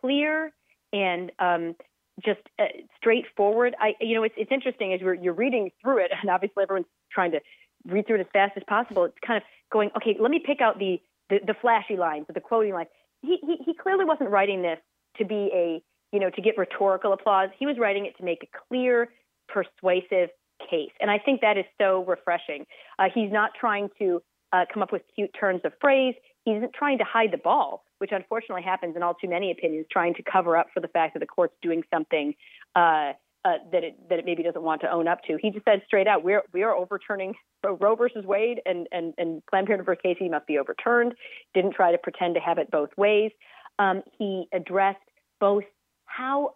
clear 0.00 0.50
and 0.94 1.30
um, 1.38 1.76
just 2.24 2.40
uh, 2.58 2.64
straightforward. 2.96 3.74
I, 3.78 3.96
you 4.00 4.14
know, 4.14 4.22
it's 4.22 4.34
it's 4.38 4.50
interesting 4.50 4.94
as 4.94 5.02
you're 5.02 5.12
you're 5.12 5.34
reading 5.34 5.72
through 5.82 5.98
it, 5.98 6.10
and 6.22 6.30
obviously 6.30 6.62
everyone's 6.62 6.86
trying 7.12 7.32
to 7.32 7.40
read 7.84 8.06
through 8.06 8.16
it 8.16 8.22
as 8.22 8.26
fast 8.32 8.52
as 8.56 8.62
possible. 8.66 9.04
It's 9.04 9.14
kind 9.26 9.36
of 9.36 9.42
going, 9.70 9.90
okay, 9.98 10.16
let 10.18 10.30
me 10.30 10.42
pick 10.42 10.62
out 10.62 10.78
the 10.78 10.98
the, 11.28 11.40
the 11.46 11.54
flashy 11.60 11.98
lines, 11.98 12.24
the 12.32 12.40
quoting 12.40 12.72
lines. 12.72 12.88
He, 13.20 13.36
he 13.42 13.58
he 13.62 13.74
clearly 13.74 14.06
wasn't 14.06 14.30
writing 14.30 14.62
this 14.62 14.78
to 15.18 15.26
be 15.26 15.50
a 15.52 15.82
you 16.14 16.18
know 16.18 16.30
to 16.30 16.40
get 16.40 16.56
rhetorical 16.56 17.12
applause. 17.12 17.50
He 17.58 17.66
was 17.66 17.76
writing 17.78 18.06
it 18.06 18.16
to 18.16 18.24
make 18.24 18.38
a 18.42 18.58
clear, 18.68 19.10
persuasive 19.48 20.30
case, 20.70 20.90
and 21.00 21.10
I 21.10 21.18
think 21.18 21.40
that 21.40 21.58
is 21.58 21.64
so 21.80 22.04
refreshing. 22.06 22.64
Uh, 22.98 23.04
he's 23.12 23.32
not 23.32 23.50
trying 23.58 23.88
to 23.98 24.22
uh, 24.52 24.64
come 24.72 24.82
up 24.82 24.92
with 24.92 25.02
cute 25.14 25.30
turns 25.38 25.60
of 25.64 25.72
phrase. 25.80 26.14
He's 26.44 26.60
not 26.60 26.72
trying 26.72 26.98
to 26.98 27.04
hide 27.04 27.32
the 27.32 27.38
ball, 27.38 27.84
which 27.98 28.10
unfortunately 28.12 28.62
happens 28.62 28.96
in 28.96 29.02
all 29.02 29.14
too 29.14 29.28
many 29.28 29.50
opinions, 29.50 29.86
trying 29.90 30.14
to 30.14 30.22
cover 30.22 30.56
up 30.56 30.68
for 30.72 30.80
the 30.80 30.88
fact 30.88 31.14
that 31.14 31.20
the 31.20 31.26
court's 31.26 31.54
doing 31.62 31.82
something 31.92 32.34
uh, 32.74 33.12
uh, 33.44 33.52
that 33.72 33.84
it 33.84 34.08
that 34.08 34.18
it 34.18 34.24
maybe 34.24 34.42
doesn't 34.42 34.62
want 34.62 34.80
to 34.82 34.90
own 34.90 35.08
up 35.08 35.22
to. 35.24 35.38
He 35.40 35.50
just 35.50 35.64
said 35.64 35.82
straight 35.86 36.06
out, 36.06 36.22
"We're 36.22 36.42
we 36.52 36.62
are 36.62 36.74
overturning 36.74 37.34
Roe 37.64 37.94
versus 37.94 38.24
Wade, 38.24 38.60
and 38.66 38.86
and 38.92 39.14
and 39.16 39.42
Planned 39.46 39.66
Parenthood 39.66 39.86
versus 39.86 40.00
Casey 40.02 40.28
must 40.28 40.46
be 40.46 40.58
overturned." 40.58 41.14
Didn't 41.54 41.74
try 41.74 41.92
to 41.92 41.98
pretend 41.98 42.34
to 42.34 42.40
have 42.40 42.58
it 42.58 42.70
both 42.70 42.90
ways. 42.96 43.30
Um, 43.78 44.02
he 44.18 44.46
addressed 44.52 44.98
both 45.40 45.64
how 46.04 46.54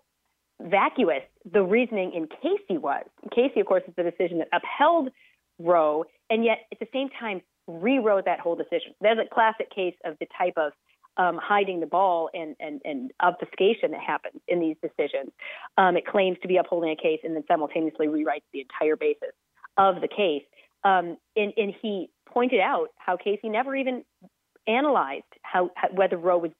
vacuous 0.64 1.22
the 1.52 1.62
reasoning 1.62 2.12
in 2.14 2.26
Casey 2.26 2.78
was. 2.78 3.04
Casey, 3.34 3.60
of 3.60 3.66
course, 3.66 3.82
is 3.86 3.94
the 3.96 4.02
decision 4.02 4.38
that 4.38 4.48
upheld 4.52 5.10
Roe, 5.58 6.04
and 6.30 6.44
yet 6.44 6.66
at 6.72 6.78
the 6.80 6.88
same 6.92 7.08
time 7.20 7.40
rewrote 7.66 8.24
that 8.24 8.40
whole 8.40 8.56
decision. 8.56 8.94
There's 9.00 9.18
a 9.18 9.32
classic 9.32 9.70
case 9.74 9.94
of 10.04 10.16
the 10.18 10.26
type 10.36 10.54
of 10.56 10.72
um, 11.16 11.38
hiding 11.40 11.80
the 11.80 11.86
ball 11.86 12.28
and, 12.34 12.56
and, 12.58 12.80
and 12.84 13.12
obfuscation 13.22 13.92
that 13.92 14.00
happens 14.00 14.40
in 14.48 14.58
these 14.58 14.76
decisions. 14.82 15.30
Um, 15.78 15.96
it 15.96 16.06
claims 16.06 16.38
to 16.42 16.48
be 16.48 16.56
upholding 16.56 16.90
a 16.90 16.96
case 16.96 17.20
and 17.22 17.36
then 17.36 17.44
simultaneously 17.46 18.08
rewrites 18.08 18.42
the 18.52 18.60
entire 18.60 18.96
basis 18.96 19.30
of 19.76 20.00
the 20.00 20.08
case. 20.08 20.42
Um, 20.82 21.16
and, 21.36 21.52
and 21.56 21.72
he 21.80 22.10
pointed 22.26 22.60
out 22.60 22.88
how 22.96 23.16
Casey 23.16 23.48
never 23.48 23.76
even 23.76 24.04
analyzed 24.66 25.24
how, 25.42 25.70
how 25.76 25.88
whether 25.92 26.16
Roe 26.16 26.38
was 26.38 26.50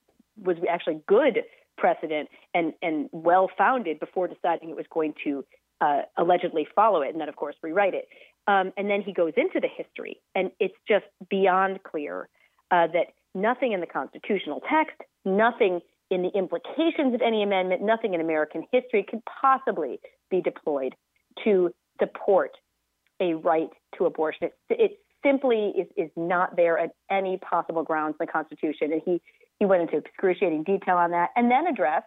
was 0.42 0.56
actually 0.68 1.00
good 1.06 1.44
precedent 1.76 2.28
and 2.54 2.72
and 2.82 3.08
well 3.12 3.50
founded 3.56 4.00
before 4.00 4.28
deciding 4.28 4.70
it 4.70 4.76
was 4.76 4.86
going 4.92 5.14
to 5.24 5.44
uh, 5.80 6.02
allegedly 6.16 6.66
follow 6.74 7.02
it 7.02 7.10
and 7.10 7.20
then 7.20 7.28
of 7.28 7.36
course 7.36 7.56
rewrite 7.62 7.94
it. 7.94 8.08
Um, 8.46 8.72
and 8.76 8.90
then 8.90 9.00
he 9.00 9.12
goes 9.12 9.32
into 9.36 9.58
the 9.58 9.68
history, 9.68 10.20
and 10.34 10.50
it's 10.60 10.74
just 10.86 11.06
beyond 11.30 11.82
clear 11.82 12.28
uh, 12.70 12.88
that 12.88 13.14
nothing 13.34 13.72
in 13.72 13.80
the 13.80 13.86
constitutional 13.86 14.60
text, 14.68 14.96
nothing 15.24 15.80
in 16.10 16.22
the 16.22 16.28
implications 16.36 17.14
of 17.14 17.22
any 17.22 17.42
amendment, 17.42 17.82
nothing 17.82 18.12
in 18.14 18.20
American 18.20 18.64
history 18.70 19.04
could 19.08 19.22
possibly 19.24 19.98
be 20.30 20.42
deployed 20.42 20.94
to 21.42 21.74
support 21.98 22.50
a 23.20 23.34
right 23.34 23.70
to 23.96 24.06
abortion. 24.06 24.48
It, 24.48 24.54
it 24.68 24.98
simply 25.24 25.72
is, 25.76 25.86
is 25.96 26.10
not 26.16 26.56
there 26.56 26.78
at 26.78 26.90
any 27.10 27.38
possible 27.38 27.82
grounds 27.82 28.16
in 28.20 28.26
the 28.26 28.32
Constitution. 28.32 28.92
And 28.92 29.02
he, 29.04 29.22
he 29.58 29.66
went 29.66 29.82
into 29.82 29.96
excruciating 29.96 30.64
detail 30.64 30.96
on 30.96 31.10
that 31.12 31.30
and 31.36 31.50
then 31.50 31.66
addressed 31.66 32.06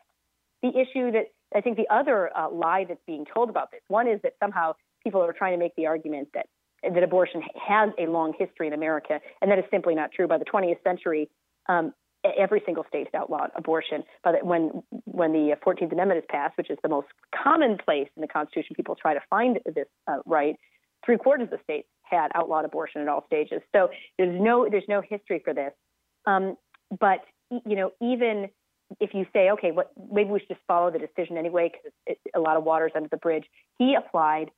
the 0.62 0.70
issue 0.70 1.12
that 1.12 1.26
I 1.56 1.62
think 1.62 1.78
the 1.78 1.88
other 1.90 2.30
uh, 2.38 2.50
lie 2.50 2.86
that's 2.88 3.02
being 3.08 3.26
told 3.34 3.50
about 3.50 3.72
this. 3.72 3.82
One 3.88 4.08
is 4.08 4.20
that 4.24 4.34
somehow 4.40 4.74
people 5.04 5.22
are 5.24 5.34
trying 5.34 5.54
to 5.54 5.58
make 5.58 5.76
the 5.76 5.86
argument 5.86 6.30
that 6.34 6.48
that 6.84 7.04
abortion 7.04 7.42
has 7.56 7.90
a 7.98 8.06
long 8.06 8.34
history 8.38 8.68
in 8.68 8.74
America, 8.74 9.20
and 9.42 9.50
that 9.50 9.58
is 9.58 9.66
simply 9.72 9.96
not 9.96 10.12
true. 10.12 10.28
By 10.28 10.38
the 10.38 10.46
20th 10.46 10.82
century, 10.84 11.30
um, 11.68 11.94
every 12.38 12.62
single 12.66 12.86
state 12.88 13.08
has 13.12 13.20
outlawed 13.20 13.50
abortion. 13.56 14.04
But 14.24 14.46
when 14.46 14.84
when 15.06 15.32
the 15.32 15.56
14th 15.66 15.92
Amendment 15.92 16.20
is 16.20 16.26
passed, 16.30 16.58
which 16.58 16.70
is 16.70 16.78
the 16.84 16.90
most 16.90 17.08
common 17.36 17.78
place 17.84 18.10
in 18.16 18.22
the 18.22 18.28
Constitution, 18.28 18.76
people 18.76 18.96
try 18.96 19.14
to 19.14 19.22
find 19.30 19.60
this 19.66 19.88
uh, 20.08 20.18
right. 20.26 20.56
Three 21.06 21.18
quarters 21.18 21.46
of 21.46 21.52
the 21.52 21.60
states 21.64 21.88
had 22.04 22.30
outlawed 22.36 22.66
abortion 22.66 23.02
at 23.02 23.08
all 23.08 23.24
stages. 23.28 23.62
So 23.76 23.90
there's 24.18 24.40
no 24.40 24.68
there's 24.70 24.88
no 24.88 25.02
history 25.02 25.42
for 25.44 25.54
this. 25.54 25.72
Um, 26.26 26.58
but 27.00 27.20
you 27.52 27.76
know, 27.76 27.92
even 28.02 28.50
if 29.00 29.14
you 29.14 29.26
say, 29.34 29.50
okay, 29.52 29.72
what 29.72 29.92
maybe 30.12 30.30
we 30.30 30.40
should 30.40 30.50
just 30.50 30.62
follow 30.68 30.92
the 30.92 31.00
decision 31.00 31.38
anyway 31.38 31.72
because 31.72 32.18
a 32.36 32.40
lot 32.40 32.58
of 32.58 32.64
water's 32.64 32.92
under 32.96 33.10
the 33.10 33.18
bridge. 33.18 33.46
He 33.78 33.96
applied 33.96 34.50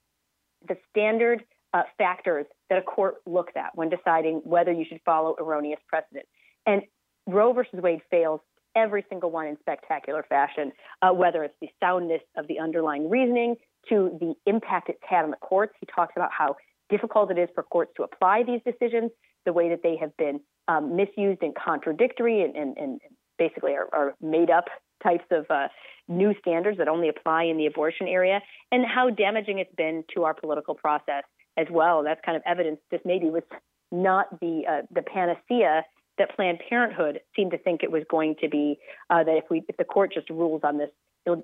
the 0.67 0.77
standard 0.89 1.43
uh, 1.73 1.83
factors 1.97 2.45
that 2.69 2.77
a 2.77 2.81
court 2.81 3.15
looks 3.25 3.53
at 3.55 3.71
when 3.75 3.89
deciding 3.89 4.41
whether 4.43 4.71
you 4.71 4.85
should 4.87 5.01
follow 5.05 5.35
erroneous 5.39 5.79
precedent. 5.87 6.25
And 6.65 6.83
Roe 7.27 7.53
versus 7.53 7.79
Wade 7.81 8.01
fails 8.09 8.41
every 8.75 9.05
single 9.09 9.31
one 9.31 9.47
in 9.47 9.57
spectacular 9.59 10.23
fashion, 10.29 10.71
uh, 11.01 11.11
whether 11.11 11.43
it's 11.43 11.55
the 11.61 11.69
soundness 11.79 12.21
of 12.37 12.47
the 12.47 12.59
underlying 12.59 13.09
reasoning 13.09 13.55
to 13.89 14.17
the 14.19 14.33
impact 14.45 14.89
it's 14.89 14.99
had 15.07 15.23
on 15.23 15.31
the 15.31 15.37
courts. 15.37 15.73
He 15.79 15.87
talks 15.93 16.13
about 16.15 16.29
how 16.37 16.55
difficult 16.89 17.31
it 17.31 17.37
is 17.37 17.49
for 17.53 17.63
courts 17.63 17.91
to 17.97 18.03
apply 18.03 18.43
these 18.43 18.61
decisions, 18.65 19.11
the 19.45 19.53
way 19.53 19.69
that 19.69 19.81
they 19.83 19.95
have 19.97 20.15
been 20.17 20.39
um, 20.67 20.95
misused 20.95 21.41
and 21.41 21.55
contradictory 21.55 22.43
and, 22.43 22.55
and, 22.55 22.77
and 22.77 23.01
basically 23.37 23.73
are, 23.73 23.87
are, 23.93 24.15
made 24.21 24.49
up 24.49 24.65
types 25.01 25.23
of 25.31 25.45
uh, 25.49 25.67
new 26.07 26.33
standards 26.39 26.77
that 26.77 26.87
only 26.87 27.09
apply 27.09 27.43
in 27.43 27.57
the 27.57 27.65
abortion 27.65 28.07
area, 28.07 28.41
and 28.71 28.85
how 28.85 29.09
damaging 29.09 29.59
it's 29.59 29.73
been 29.75 30.03
to 30.13 30.23
our 30.23 30.33
political 30.33 30.75
process 30.75 31.23
as 31.57 31.67
well. 31.71 32.03
That's 32.03 32.19
kind 32.25 32.35
of 32.35 32.43
evidence 32.45 32.79
this 32.91 33.01
maybe 33.05 33.29
was 33.29 33.43
not 33.91 34.39
the 34.39 34.63
uh, 34.69 34.81
the 34.91 35.01
panacea 35.01 35.83
that 36.17 36.35
Planned 36.35 36.59
Parenthood 36.67 37.21
seemed 37.35 37.51
to 37.51 37.57
think 37.57 37.81
it 37.81 37.91
was 37.91 38.03
going 38.09 38.35
to 38.41 38.49
be. 38.49 38.77
Uh, 39.09 39.23
that 39.23 39.37
if 39.37 39.45
we 39.49 39.63
if 39.67 39.77
the 39.77 39.85
court 39.85 40.13
just 40.13 40.29
rules 40.29 40.61
on 40.63 40.77
this, 40.77 40.89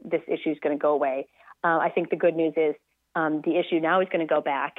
this 0.03 0.21
issue 0.27 0.51
is 0.51 0.57
going 0.61 0.77
to 0.77 0.81
go 0.81 0.93
away. 0.93 1.27
Uh, 1.63 1.79
I 1.79 1.89
think 1.89 2.09
the 2.09 2.15
good 2.15 2.35
news 2.35 2.53
is 2.57 2.75
um, 3.15 3.41
the 3.45 3.57
issue 3.57 3.79
now 3.79 4.01
is 4.01 4.07
going 4.11 4.25
to 4.25 4.31
go 4.31 4.41
back 4.41 4.75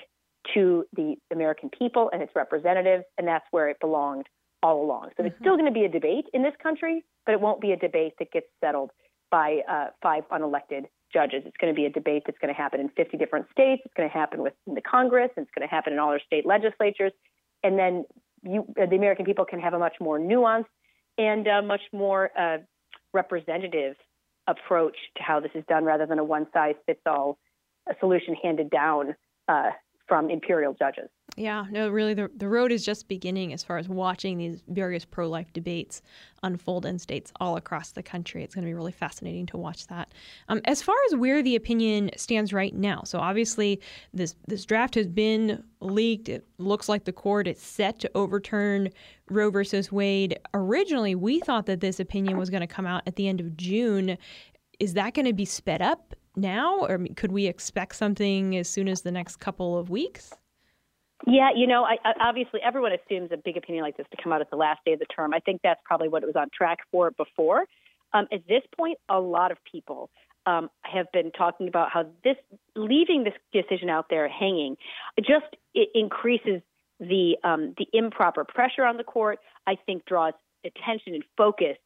to 0.55 0.85
the 0.95 1.17
American 1.33 1.71
people 1.71 2.11
and 2.13 2.23
its 2.23 2.33
representatives, 2.35 3.05
and 3.19 3.27
that's 3.27 3.45
where 3.51 3.69
it 3.69 3.79
belonged 3.81 4.27
all 4.63 4.83
along. 4.83 5.05
So 5.05 5.09
mm-hmm. 5.09 5.23
there's 5.23 5.41
still 5.41 5.55
going 5.55 5.67
to 5.67 5.73
be 5.73 5.85
a 5.85 5.89
debate 5.89 6.27
in 6.33 6.43
this 6.43 6.55
country, 6.63 7.05
but 7.25 7.33
it 7.33 7.41
won't 7.41 7.61
be 7.61 7.73
a 7.73 7.77
debate 7.77 8.15
that 8.19 8.31
gets 8.33 8.47
settled 8.61 8.91
by 9.31 9.61
uh, 9.69 9.87
five 10.03 10.25
unelected 10.31 10.87
judges. 11.13 11.43
It's 11.47 11.57
going 11.59 11.73
to 11.73 11.77
be 11.77 11.87
a 11.87 11.91
debate 11.91 12.25
that's 12.27 12.39
going 12.39 12.53
to 12.53 12.57
happen 12.57 12.81
in 12.81 12.89
50 12.91 13.17
different 13.17 13.47
states. 13.51 13.83
It's 13.85 13.95
going 13.95 14.09
to 14.09 14.13
happen 14.13 14.43
within 14.43 14.75
the 14.75 14.81
Congress. 14.81 15.31
And 15.37 15.45
it's 15.45 15.55
going 15.57 15.69
to 15.69 15.75
happen 15.75 15.93
in 15.93 15.99
all 15.99 16.11
our 16.11 16.21
state 16.21 16.47
legislatures. 16.47 17.13
And 17.63 17.79
then 17.79 18.05
you, 18.43 18.67
uh, 18.81 18.87
the 18.87 18.97
American 18.97 19.25
people 19.25 19.45
can 19.45 19.61
have 19.61 19.75
a 19.75 19.79
much 19.79 19.97
more 20.01 20.19
nuanced 20.19 20.67
and 21.19 21.49
uh, 21.49 21.63
much 21.63 21.81
more 21.93 22.31
uh, 22.39 22.59
representative 23.13 23.97
approach 24.47 24.97
to 25.17 25.23
how 25.23 25.41
this 25.41 25.51
is 25.55 25.65
done 25.69 25.85
rather 25.85 26.07
than 26.07 26.19
a 26.19 26.25
one 26.25 26.47
size 26.53 26.75
fits 26.87 27.01
all 27.07 27.39
solution 28.01 28.35
handed 28.43 28.71
down 28.71 29.15
uh, 29.49 29.71
from 30.07 30.31
imperial 30.31 30.75
judges. 30.75 31.09
Yeah, 31.37 31.67
no, 31.71 31.91
really, 31.91 32.15
the, 32.15 32.31
the 32.35 32.49
road 32.49 32.73
is 32.73 32.85
just 32.85 33.09
beginning 33.09 33.53
as 33.53 33.63
far 33.63 33.77
as 33.77 33.89
watching 33.89 34.39
these 34.39 34.63
various 34.69 35.05
pro 35.05 35.29
life 35.29 35.53
debates 35.53 36.01
unfold 36.43 36.87
in 36.87 36.99
states 36.99 37.33
all 37.41 37.57
across 37.57 37.91
the 37.91 38.03
country. 38.03 38.43
It's 38.43 38.55
going 38.55 38.65
to 38.65 38.69
be 38.69 38.75
really 38.75 38.93
fascinating 38.93 39.47
to 39.47 39.57
watch 39.57 39.87
that. 39.89 40.15
Um, 40.49 40.61
as 40.65 40.81
far 40.81 40.95
as 41.09 41.17
where 41.17 41.43
the 41.43 41.57
opinion 41.57 42.11
stands 42.17 42.53
right 42.53 42.75
now, 42.75 43.03
so 43.05 43.19
obviously 43.19 43.81
this 44.15 44.35
this 44.47 44.65
draft 44.65 44.95
has 44.95 45.09
been 45.09 45.63
leaked. 45.81 46.29
It 46.29 46.47
looks 46.59 46.89
like 46.89 47.05
the 47.05 47.13
court 47.13 47.49
is 47.49 47.61
set 47.61 47.99
to 48.01 48.11
overturn 48.15 48.89
Roe 49.29 49.51
versus 49.51 49.91
Wade. 49.91 50.39
Originally, 50.55 51.15
we 51.15 51.41
thought 51.41 51.67
that 51.67 51.81
this 51.81 52.01
opinion 52.01 52.39
was 52.39 52.49
going 52.49 52.63
to 52.63 52.67
come 52.67 52.87
out 52.87 53.03
at 53.07 53.17
the 53.17 53.29
end 53.29 53.41
of 53.41 53.57
June. 53.57 54.17
Is 54.79 54.95
that 54.95 55.15
going 55.15 55.27
to 55.27 55.33
be 55.33 55.47
sped 55.47 55.83
up 55.83 56.15
now, 56.37 56.81
or 56.81 56.99
could 57.17 57.33
we 57.33 57.47
expect 57.47 57.97
something 57.97 58.57
as 58.57 58.69
soon 58.69 58.89
as 58.89 59.03
the 59.03 59.13
next 59.13 59.37
couple 59.37 59.79
of 59.79 59.91
weeks? 59.91 60.33
Yeah, 61.27 61.51
you 61.55 61.67
know, 61.67 61.85
I, 61.85 61.97
I, 62.05 62.29
obviously 62.29 62.61
everyone 62.63 62.93
assumes 62.93 63.31
a 63.33 63.37
big 63.37 63.57
opinion 63.57 63.83
like 63.83 63.97
this 63.97 64.07
to 64.11 64.23
come 64.23 64.33
out 64.33 64.41
at 64.41 64.51
the 64.51 64.57
last 64.57 64.81
day 64.85 64.93
of 64.93 64.99
the 64.99 65.07
term. 65.07 65.33
I 65.33 65.41
think 65.41 65.61
that's 65.63 65.81
probably 65.85 66.09
what 66.09 66.23
it 66.23 66.27
was 66.27 66.37
on 66.37 66.49
track 66.57 66.79
for 66.91 67.11
before. 67.11 67.65
Um, 68.13 68.27
at 68.33 68.47
this 68.47 68.63
point, 68.77 68.99
a 69.09 69.19
lot 69.19 69.51
of 69.51 69.59
people 69.71 70.11
um, 70.45 70.71
have 70.83 71.07
been 71.13 71.33
talking 71.33 71.69
about 71.69 71.91
how 71.91 72.05
this 72.23 72.37
leaving 72.75 73.25
this 73.25 73.35
decision 73.53 73.89
out 73.89 74.07
there 74.11 74.29
hanging 74.29 74.77
just 75.19 75.57
increases 75.95 76.63
the 77.01 77.37
um, 77.45 77.75
the 77.77 77.87
improper 77.93 78.45
pressure 78.45 78.85
on 78.85 78.97
the 78.97 79.05
court. 79.05 79.39
I 79.67 79.77
think 79.87 80.05
draws 80.07 80.35
attention 80.65 81.15
and 81.15 81.25
focus 81.37 81.77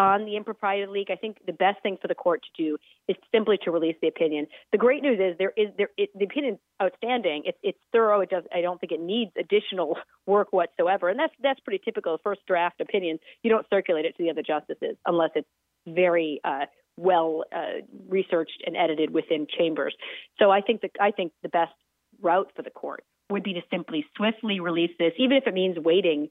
on 0.00 0.24
the 0.24 0.34
impropriety 0.34 0.86
leak, 0.86 1.08
I 1.10 1.16
think 1.16 1.36
the 1.46 1.52
best 1.52 1.82
thing 1.82 1.98
for 2.00 2.08
the 2.08 2.14
court 2.14 2.42
to 2.42 2.62
do 2.62 2.78
is 3.06 3.16
simply 3.30 3.58
to 3.64 3.70
release 3.70 3.96
the 4.00 4.08
opinion. 4.08 4.46
The 4.72 4.78
great 4.78 5.02
news 5.02 5.18
is 5.20 5.36
there 5.36 5.52
is 5.58 5.68
there 5.76 5.90
it, 5.98 6.08
the 6.18 6.24
opinion 6.24 6.58
outstanding. 6.82 7.42
It's 7.44 7.58
it's 7.62 7.78
thorough. 7.92 8.22
It 8.22 8.30
does. 8.30 8.44
I 8.54 8.62
don't 8.62 8.80
think 8.80 8.92
it 8.92 9.00
needs 9.00 9.30
additional 9.38 9.98
work 10.26 10.54
whatsoever, 10.54 11.10
and 11.10 11.18
that's 11.18 11.34
that's 11.42 11.60
pretty 11.60 11.82
typical. 11.84 12.12
The 12.12 12.22
first 12.22 12.40
draft 12.46 12.80
opinions, 12.80 13.20
you 13.42 13.50
don't 13.50 13.66
circulate 13.68 14.06
it 14.06 14.16
to 14.16 14.22
the 14.22 14.30
other 14.30 14.42
justices 14.42 14.96
unless 15.04 15.30
it's 15.34 15.48
very 15.86 16.40
uh, 16.44 16.64
well 16.96 17.44
uh, 17.54 17.84
researched 18.08 18.62
and 18.66 18.76
edited 18.76 19.12
within 19.12 19.46
chambers. 19.58 19.94
So 20.38 20.50
I 20.50 20.62
think 20.62 20.80
that 20.80 20.92
I 20.98 21.10
think 21.10 21.32
the 21.42 21.50
best 21.50 21.74
route 22.22 22.50
for 22.56 22.62
the 22.62 22.70
court 22.70 23.04
would 23.28 23.42
be 23.42 23.52
to 23.52 23.60
simply 23.70 24.06
swiftly 24.16 24.60
release 24.60 24.92
this, 24.98 25.12
even 25.18 25.36
if 25.36 25.46
it 25.46 25.52
means 25.52 25.76
waiting 25.78 26.30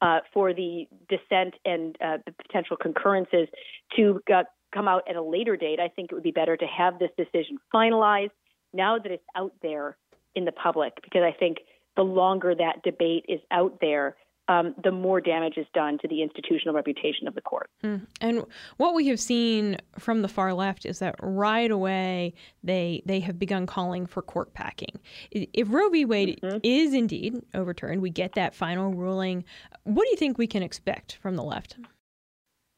uh, 0.00 0.20
for 0.32 0.52
the 0.54 0.86
dissent 1.08 1.54
and 1.64 1.96
uh, 2.04 2.18
the 2.26 2.32
potential 2.32 2.76
concurrences 2.76 3.48
to 3.96 4.20
uh, 4.32 4.44
come 4.74 4.88
out 4.88 5.02
at 5.08 5.16
a 5.16 5.22
later 5.22 5.56
date. 5.56 5.80
I 5.80 5.88
think 5.88 6.10
it 6.10 6.14
would 6.14 6.22
be 6.22 6.30
better 6.30 6.56
to 6.56 6.66
have 6.66 6.98
this 6.98 7.10
decision 7.16 7.58
finalized 7.74 8.30
now 8.72 8.98
that 8.98 9.10
it's 9.10 9.24
out 9.36 9.52
there 9.62 9.96
in 10.34 10.44
the 10.44 10.52
public, 10.52 10.94
because 11.02 11.22
I 11.22 11.36
think 11.36 11.58
the 11.96 12.02
longer 12.02 12.54
that 12.54 12.82
debate 12.84 13.24
is 13.28 13.40
out 13.50 13.78
there, 13.80 14.16
um, 14.50 14.74
the 14.82 14.90
more 14.90 15.20
damage 15.20 15.56
is 15.56 15.66
done 15.72 15.96
to 15.98 16.08
the 16.08 16.22
institutional 16.22 16.74
reputation 16.74 17.28
of 17.28 17.36
the 17.36 17.40
court. 17.40 17.70
Mm. 17.84 18.06
And 18.20 18.44
what 18.78 18.94
we 18.94 19.06
have 19.06 19.20
seen 19.20 19.76
from 19.96 20.22
the 20.22 20.28
far 20.28 20.52
left 20.52 20.84
is 20.84 20.98
that 20.98 21.14
right 21.22 21.70
away 21.70 22.34
they 22.64 23.00
they 23.06 23.20
have 23.20 23.38
begun 23.38 23.64
calling 23.64 24.06
for 24.06 24.22
court 24.22 24.52
packing. 24.52 24.98
If 25.30 25.70
Roe 25.70 25.88
v. 25.88 26.04
Wade 26.04 26.40
mm-hmm. 26.42 26.58
is 26.64 26.92
indeed 26.92 27.40
overturned, 27.54 28.02
we 28.02 28.10
get 28.10 28.34
that 28.34 28.52
final 28.52 28.92
ruling. 28.92 29.44
What 29.84 30.02
do 30.02 30.10
you 30.10 30.16
think 30.16 30.36
we 30.36 30.48
can 30.48 30.64
expect 30.64 31.18
from 31.22 31.36
the 31.36 31.44
left? 31.44 31.76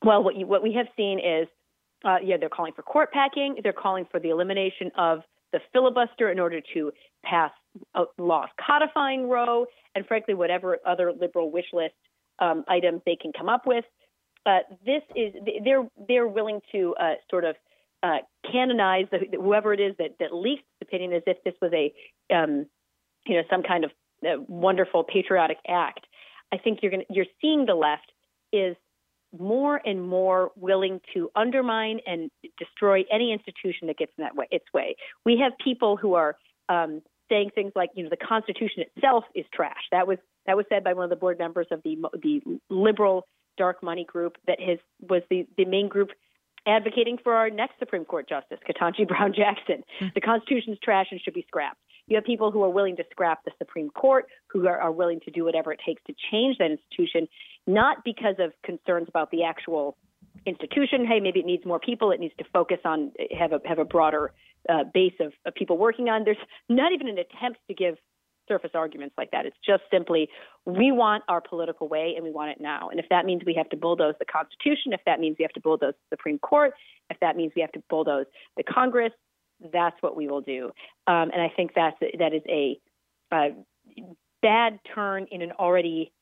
Well, 0.05 0.23
what 0.23 0.37
you, 0.37 0.47
what 0.47 0.63
we 0.63 0.75
have 0.75 0.89
seen 0.95 1.21
is, 1.21 1.49
uh, 2.05 2.17
yeah, 2.23 2.37
they're 2.39 2.51
calling 2.51 2.75
for 2.75 2.83
court 2.83 3.13
packing. 3.13 3.57
They're 3.63 3.73
calling 3.73 4.07
for 4.11 4.21
the 4.21 4.29
elimination 4.29 4.91
of 4.99 5.21
the 5.53 5.61
filibuster 5.73 6.31
in 6.31 6.39
order 6.39 6.61
to 6.75 6.93
pass 7.25 7.51
laws 8.19 8.49
codifying 8.65 9.29
Roe, 9.29 9.67
and 9.95 10.07
frankly, 10.07 10.35
whatever 10.35 10.79
other 10.87 11.13
liberal 11.13 11.51
wish 11.51 11.67
list 11.73 11.95
um, 12.39 12.65
items 12.69 13.03
they 13.07 13.17
can 13.17 13.33
come 13.33 13.49
up 13.49 13.67
with. 13.67 13.85
Uh, 14.45 14.59
this 14.85 15.03
is 15.15 15.33
they're 15.65 15.89
they're 16.09 16.27
willing 16.27 16.61
to 16.73 16.95
uh, 17.01 17.15
sort 17.31 17.45
of 17.45 17.55
uh, 18.03 18.19
canonize 18.51 19.07
the, 19.13 19.19
whoever 19.37 19.73
it 19.73 19.81
is 19.81 19.95
that 19.99 20.17
that 20.19 20.35
leaked 20.35 20.65
the 20.81 20.87
opinion 20.87 21.13
as 21.13 21.23
if 21.27 21.37
this 21.45 21.55
was 21.63 21.73
a 21.73 21.93
um, 22.35 22.67
you 23.27 23.37
know 23.37 23.43
some 23.49 23.63
kind 23.63 23.85
of 23.85 23.91
uh, 24.27 24.43
wonderful 24.49 25.05
patriotic 25.05 25.59
act. 25.69 26.07
I 26.53 26.59
think 26.59 26.81
you're 26.83 26.91
going 26.91 27.05
you're 27.09 27.27
seeing 27.41 27.67
the 27.67 27.75
left 27.75 28.11
is 28.53 28.77
more 29.39 29.81
and 29.85 30.07
more 30.07 30.51
willing 30.57 31.01
to 31.15 31.31
undermine 31.35 32.01
and 32.07 32.31
destroy 32.59 33.05
any 33.11 33.33
institution 33.33 33.87
that 33.87 33.99
gets 33.99 34.13
in 34.19 34.25
that 34.25 34.37
way 34.37 34.47
its 34.51 34.67
way. 34.75 34.97
We 35.25 35.39
have 35.43 35.53
people 35.63 35.97
who 35.97 36.15
are 36.15 36.37
um, 36.69 37.03
saying 37.31 37.51
things 37.55 37.73
like, 37.75 37.91
you 37.95 38.05
know, 38.05 38.11
the 38.11 38.17
Constitution 38.17 38.85
itself 38.95 39.25
is 39.35 39.45
trash. 39.55 39.83
That 39.91 40.07
was 40.07 40.19
that 40.47 40.57
was 40.57 40.67
said 40.69 40.85
by 40.85 40.93
one 40.93 41.05
of 41.05 41.11
the 41.11 41.17
board 41.17 41.39
members 41.39 41.67
of 41.71 41.83
the 41.83 41.97
the 42.23 42.41
liberal 42.69 43.27
dark 43.57 43.83
money 43.83 44.05
group 44.05 44.37
that 44.47 44.61
has 44.61 44.79
was 45.09 45.23
the 45.31 45.47
the 45.57 45.65
main 45.65 45.89
group 45.89 46.11
advocating 46.67 47.19
for 47.23 47.35
our 47.35 47.51
next 47.51 47.79
Supreme 47.79 48.05
Court 48.05 48.29
justice, 48.29 48.59
Ketanji 48.69 49.09
Brown 49.09 49.33
Jackson. 49.35 49.83
Mm-hmm. 50.01 50.07
The 50.15 50.21
Constitution's 50.21 50.79
trash 50.83 51.07
and 51.11 51.21
should 51.21 51.35
be 51.35 51.45
scrapped. 51.49 51.79
You 52.13 52.17
have 52.17 52.27
people 52.27 52.51
who 52.51 52.63
are 52.63 52.69
willing 52.69 52.95
to 52.97 53.05
scrap 53.11 53.43
the 53.47 53.53
Supreme 53.57 53.89
Court, 53.89 54.27
who 54.49 54.69
are, 54.69 54.79
are 54.79 54.93
willing 54.93 55.19
to 55.21 55.31
do 55.31 55.47
whatever 55.47 55.73
it 55.73 55.81
takes 55.87 56.03
to 56.09 56.15
change 56.31 56.59
that 56.59 56.71
institution, 56.71 57.27
not 57.67 58.05
because 58.05 58.35
of 58.39 58.53
concerns 58.63 59.09
about 59.09 59.31
the 59.31 59.45
actual 59.45 59.97
institution. 60.45 61.07
Hey, 61.07 61.21
maybe 61.21 61.41
it 61.41 61.47
needs 61.47 61.65
more 61.65 61.81
people. 61.81 62.13
It 62.13 62.21
needs 62.21 62.35
to 62.37 62.45
focus 62.53 62.81
on 62.85 63.13
have 63.35 63.53
a 63.53 63.61
have 63.65 63.79
a 63.79 63.87
broader 63.87 64.35
uh, 64.69 64.85
base 64.93 65.15
of, 65.21 65.33
of 65.47 65.55
people 65.55 65.79
working 65.79 66.11
on. 66.11 66.25
There's 66.25 66.37
not 66.69 66.93
even 66.93 67.09
an 67.09 67.17
attempt 67.17 67.61
to 67.69 67.75
give 67.75 67.95
surface 68.47 68.73
arguments 68.75 69.15
like 69.17 69.31
that. 69.31 69.47
It's 69.47 69.57
just 69.65 69.85
simply 69.91 70.29
we 70.67 70.93
want 70.93 71.25
our 71.29 71.41
political 71.41 71.89
way 71.89 72.13
and 72.15 72.23
we 72.23 72.31
want 72.31 72.51
it 72.51 72.61
now. 72.61 72.91
And 72.91 73.01
if 73.01 73.07
that 73.09 73.25
means 73.25 73.41
we 73.47 73.55
have 73.55 73.71
to 73.71 73.77
bulldoze 73.79 74.17
the 74.19 74.27
Constitution, 74.27 74.93
if 74.93 75.01
that 75.07 75.19
means 75.19 75.37
we 75.39 75.45
have 75.45 75.53
to 75.53 75.61
bulldoze 75.61 75.95
the 76.11 76.17
Supreme 76.17 76.39
Court, 76.41 76.75
if 77.09 77.19
that 77.21 77.37
means 77.37 77.53
we 77.57 77.63
have 77.63 77.73
to 77.73 77.83
bulldoze 77.89 78.27
the 78.59 78.65
Congress, 78.65 79.13
that's 79.73 79.97
what 80.01 80.17
we 80.17 80.29
will 80.29 80.41
do. 80.41 80.67
Um, 81.07 81.31
and 81.33 81.41
I 81.41 81.53
think 81.55 81.73
that's 81.75 81.97
that 82.19 82.33
is 82.35 82.43
a, 82.49 82.79
bad 84.43 84.79
turn 84.95 85.27
in 85.31 85.41
an 85.41 85.53
already, 85.53 86.13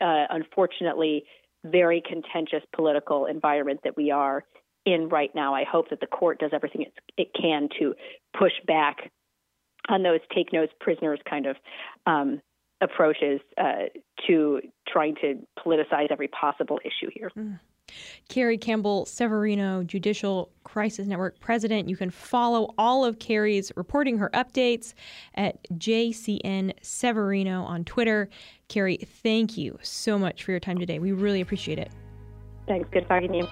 uh, 0.00 0.26
unfortunately, 0.30 1.24
very 1.64 2.02
contentious 2.06 2.62
political 2.74 3.26
environment 3.26 3.80
that 3.84 3.96
we 3.96 4.10
are 4.10 4.44
in 4.84 5.08
right 5.08 5.30
now. 5.34 5.54
I 5.54 5.64
hope 5.64 5.90
that 5.90 6.00
the 6.00 6.06
court 6.06 6.40
does 6.40 6.50
everything 6.52 6.86
it 7.16 7.28
can 7.40 7.68
to 7.78 7.94
push 8.36 8.52
back 8.66 9.10
on 9.88 10.02
those 10.02 10.20
take 10.34 10.52
no 10.52 10.66
prisoners 10.80 11.20
kind 11.28 11.46
of 11.46 11.56
um, 12.06 12.40
approaches 12.80 13.40
uh, 13.58 13.86
to 14.26 14.60
trying 14.88 15.14
to 15.22 15.38
politicize 15.64 16.10
every 16.10 16.28
possible 16.28 16.80
issue 16.84 17.10
here. 17.14 17.30
Mm. 17.36 17.58
Carrie 18.28 18.58
Campbell 18.58 19.04
Severino, 19.06 19.82
Judicial 19.82 20.50
Crisis 20.64 21.06
Network 21.06 21.38
president. 21.40 21.88
You 21.88 21.96
can 21.96 22.10
follow 22.10 22.74
all 22.78 23.04
of 23.04 23.18
Carrie's 23.18 23.72
reporting 23.76 24.18
her 24.18 24.30
updates 24.34 24.94
at 25.34 25.62
JCN 25.74 26.72
Severino 26.82 27.62
on 27.62 27.84
Twitter. 27.84 28.28
Carrie, 28.68 28.98
thank 29.22 29.58
you 29.58 29.78
so 29.82 30.18
much 30.18 30.44
for 30.44 30.50
your 30.50 30.60
time 30.60 30.78
today. 30.78 30.98
We 30.98 31.12
really 31.12 31.40
appreciate 31.40 31.78
it. 31.78 31.90
Thanks. 32.66 32.88
Good 32.90 33.06
talking 33.08 33.32
to 33.32 33.38
you. 33.38 33.48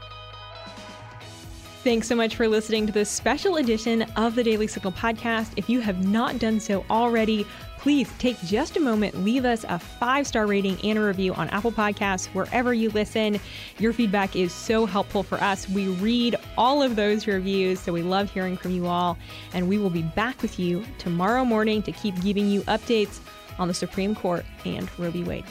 Thanks 1.83 2.06
so 2.09 2.14
much 2.14 2.37
for 2.37 2.46
listening 2.46 2.87
to 2.88 2.92
this 2.92 3.09
special 3.09 3.56
edition 3.56 4.02
of 4.14 4.35
the 4.35 4.44
Daily 4.44 4.66
Signal 4.66 4.92
podcast. 4.92 5.52
If 5.56 5.70
you 5.70 5.80
have 5.80 6.06
not 6.06 6.38
done 6.38 6.61
so 6.61 6.85
already, 6.90 7.46
please 7.81 8.12
take 8.19 8.38
just 8.40 8.77
a 8.77 8.81
moment, 8.81 9.25
leave 9.25 9.45
us 9.45 9.64
a 9.69 9.79
five 9.79 10.27
star 10.27 10.47
rating 10.47 10.79
and 10.85 10.99
a 10.99 11.03
review 11.03 11.33
on 11.35 11.49
Apple 11.49 11.73
Podcasts, 11.73 12.27
wherever 12.29 12.75
you 12.75 12.90
listen. 12.90 13.40
Your 13.79 13.93
feedback 13.93 14.37
is 14.37 14.53
so 14.53 14.87
helpful 14.87 15.23
for 15.23 15.40
us. 15.40 15.69
We 15.69 15.88
read 15.88 16.37
all 16.59 16.83
of 16.83 16.97
those 16.97 17.27
reviews, 17.27 17.81
so 17.81 17.93
we 17.93 18.03
love 18.03 18.31
hearing 18.31 18.57
from 18.57 18.73
you 18.73 18.87
all. 18.87 19.16
And 19.55 19.69
we 19.69 19.79
will 19.79 19.90
be 19.90 20.03
back 20.03 20.40
with 20.43 20.59
you 20.59 20.85
tomorrow 20.99 21.45
morning 21.45 21.83
to 21.85 21.93
keep 21.93 22.21
giving 22.21 22.49
you 22.49 22.61
updates 22.62 23.21
on 23.59 23.66
the 23.66 23.75
Supreme 23.75 24.14
Court 24.14 24.45
and 24.64 24.88
Roe 24.99 25.11
v. 25.11 25.25
Wade. 25.25 25.45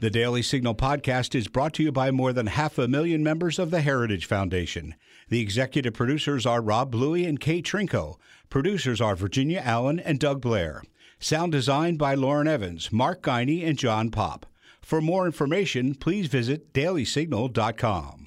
The 0.00 0.10
Daily 0.10 0.42
Signal 0.42 0.74
podcast 0.74 1.34
is 1.34 1.48
brought 1.48 1.72
to 1.74 1.82
you 1.82 1.90
by 1.90 2.10
more 2.10 2.34
than 2.34 2.46
half 2.46 2.78
a 2.78 2.86
million 2.86 3.22
members 3.22 3.58
of 3.58 3.70
the 3.70 3.80
Heritage 3.80 4.26
Foundation. 4.26 4.94
The 5.30 5.40
executive 5.40 5.94
producers 5.94 6.44
are 6.44 6.60
Rob 6.60 6.90
Bluey 6.90 7.24
and 7.24 7.40
Kate 7.40 7.64
Trinko. 7.64 8.18
Producers 8.54 9.00
are 9.00 9.16
Virginia 9.16 9.60
Allen 9.64 9.98
and 9.98 10.20
Doug 10.20 10.40
Blair. 10.40 10.84
Sound 11.18 11.50
designed 11.50 11.98
by 11.98 12.14
Lauren 12.14 12.46
Evans, 12.46 12.92
Mark 12.92 13.20
Guiney, 13.20 13.66
and 13.66 13.76
John 13.76 14.12
Pop. 14.12 14.46
For 14.80 15.00
more 15.00 15.26
information, 15.26 15.96
please 15.96 16.28
visit 16.28 16.72
dailysignal.com. 16.72 18.23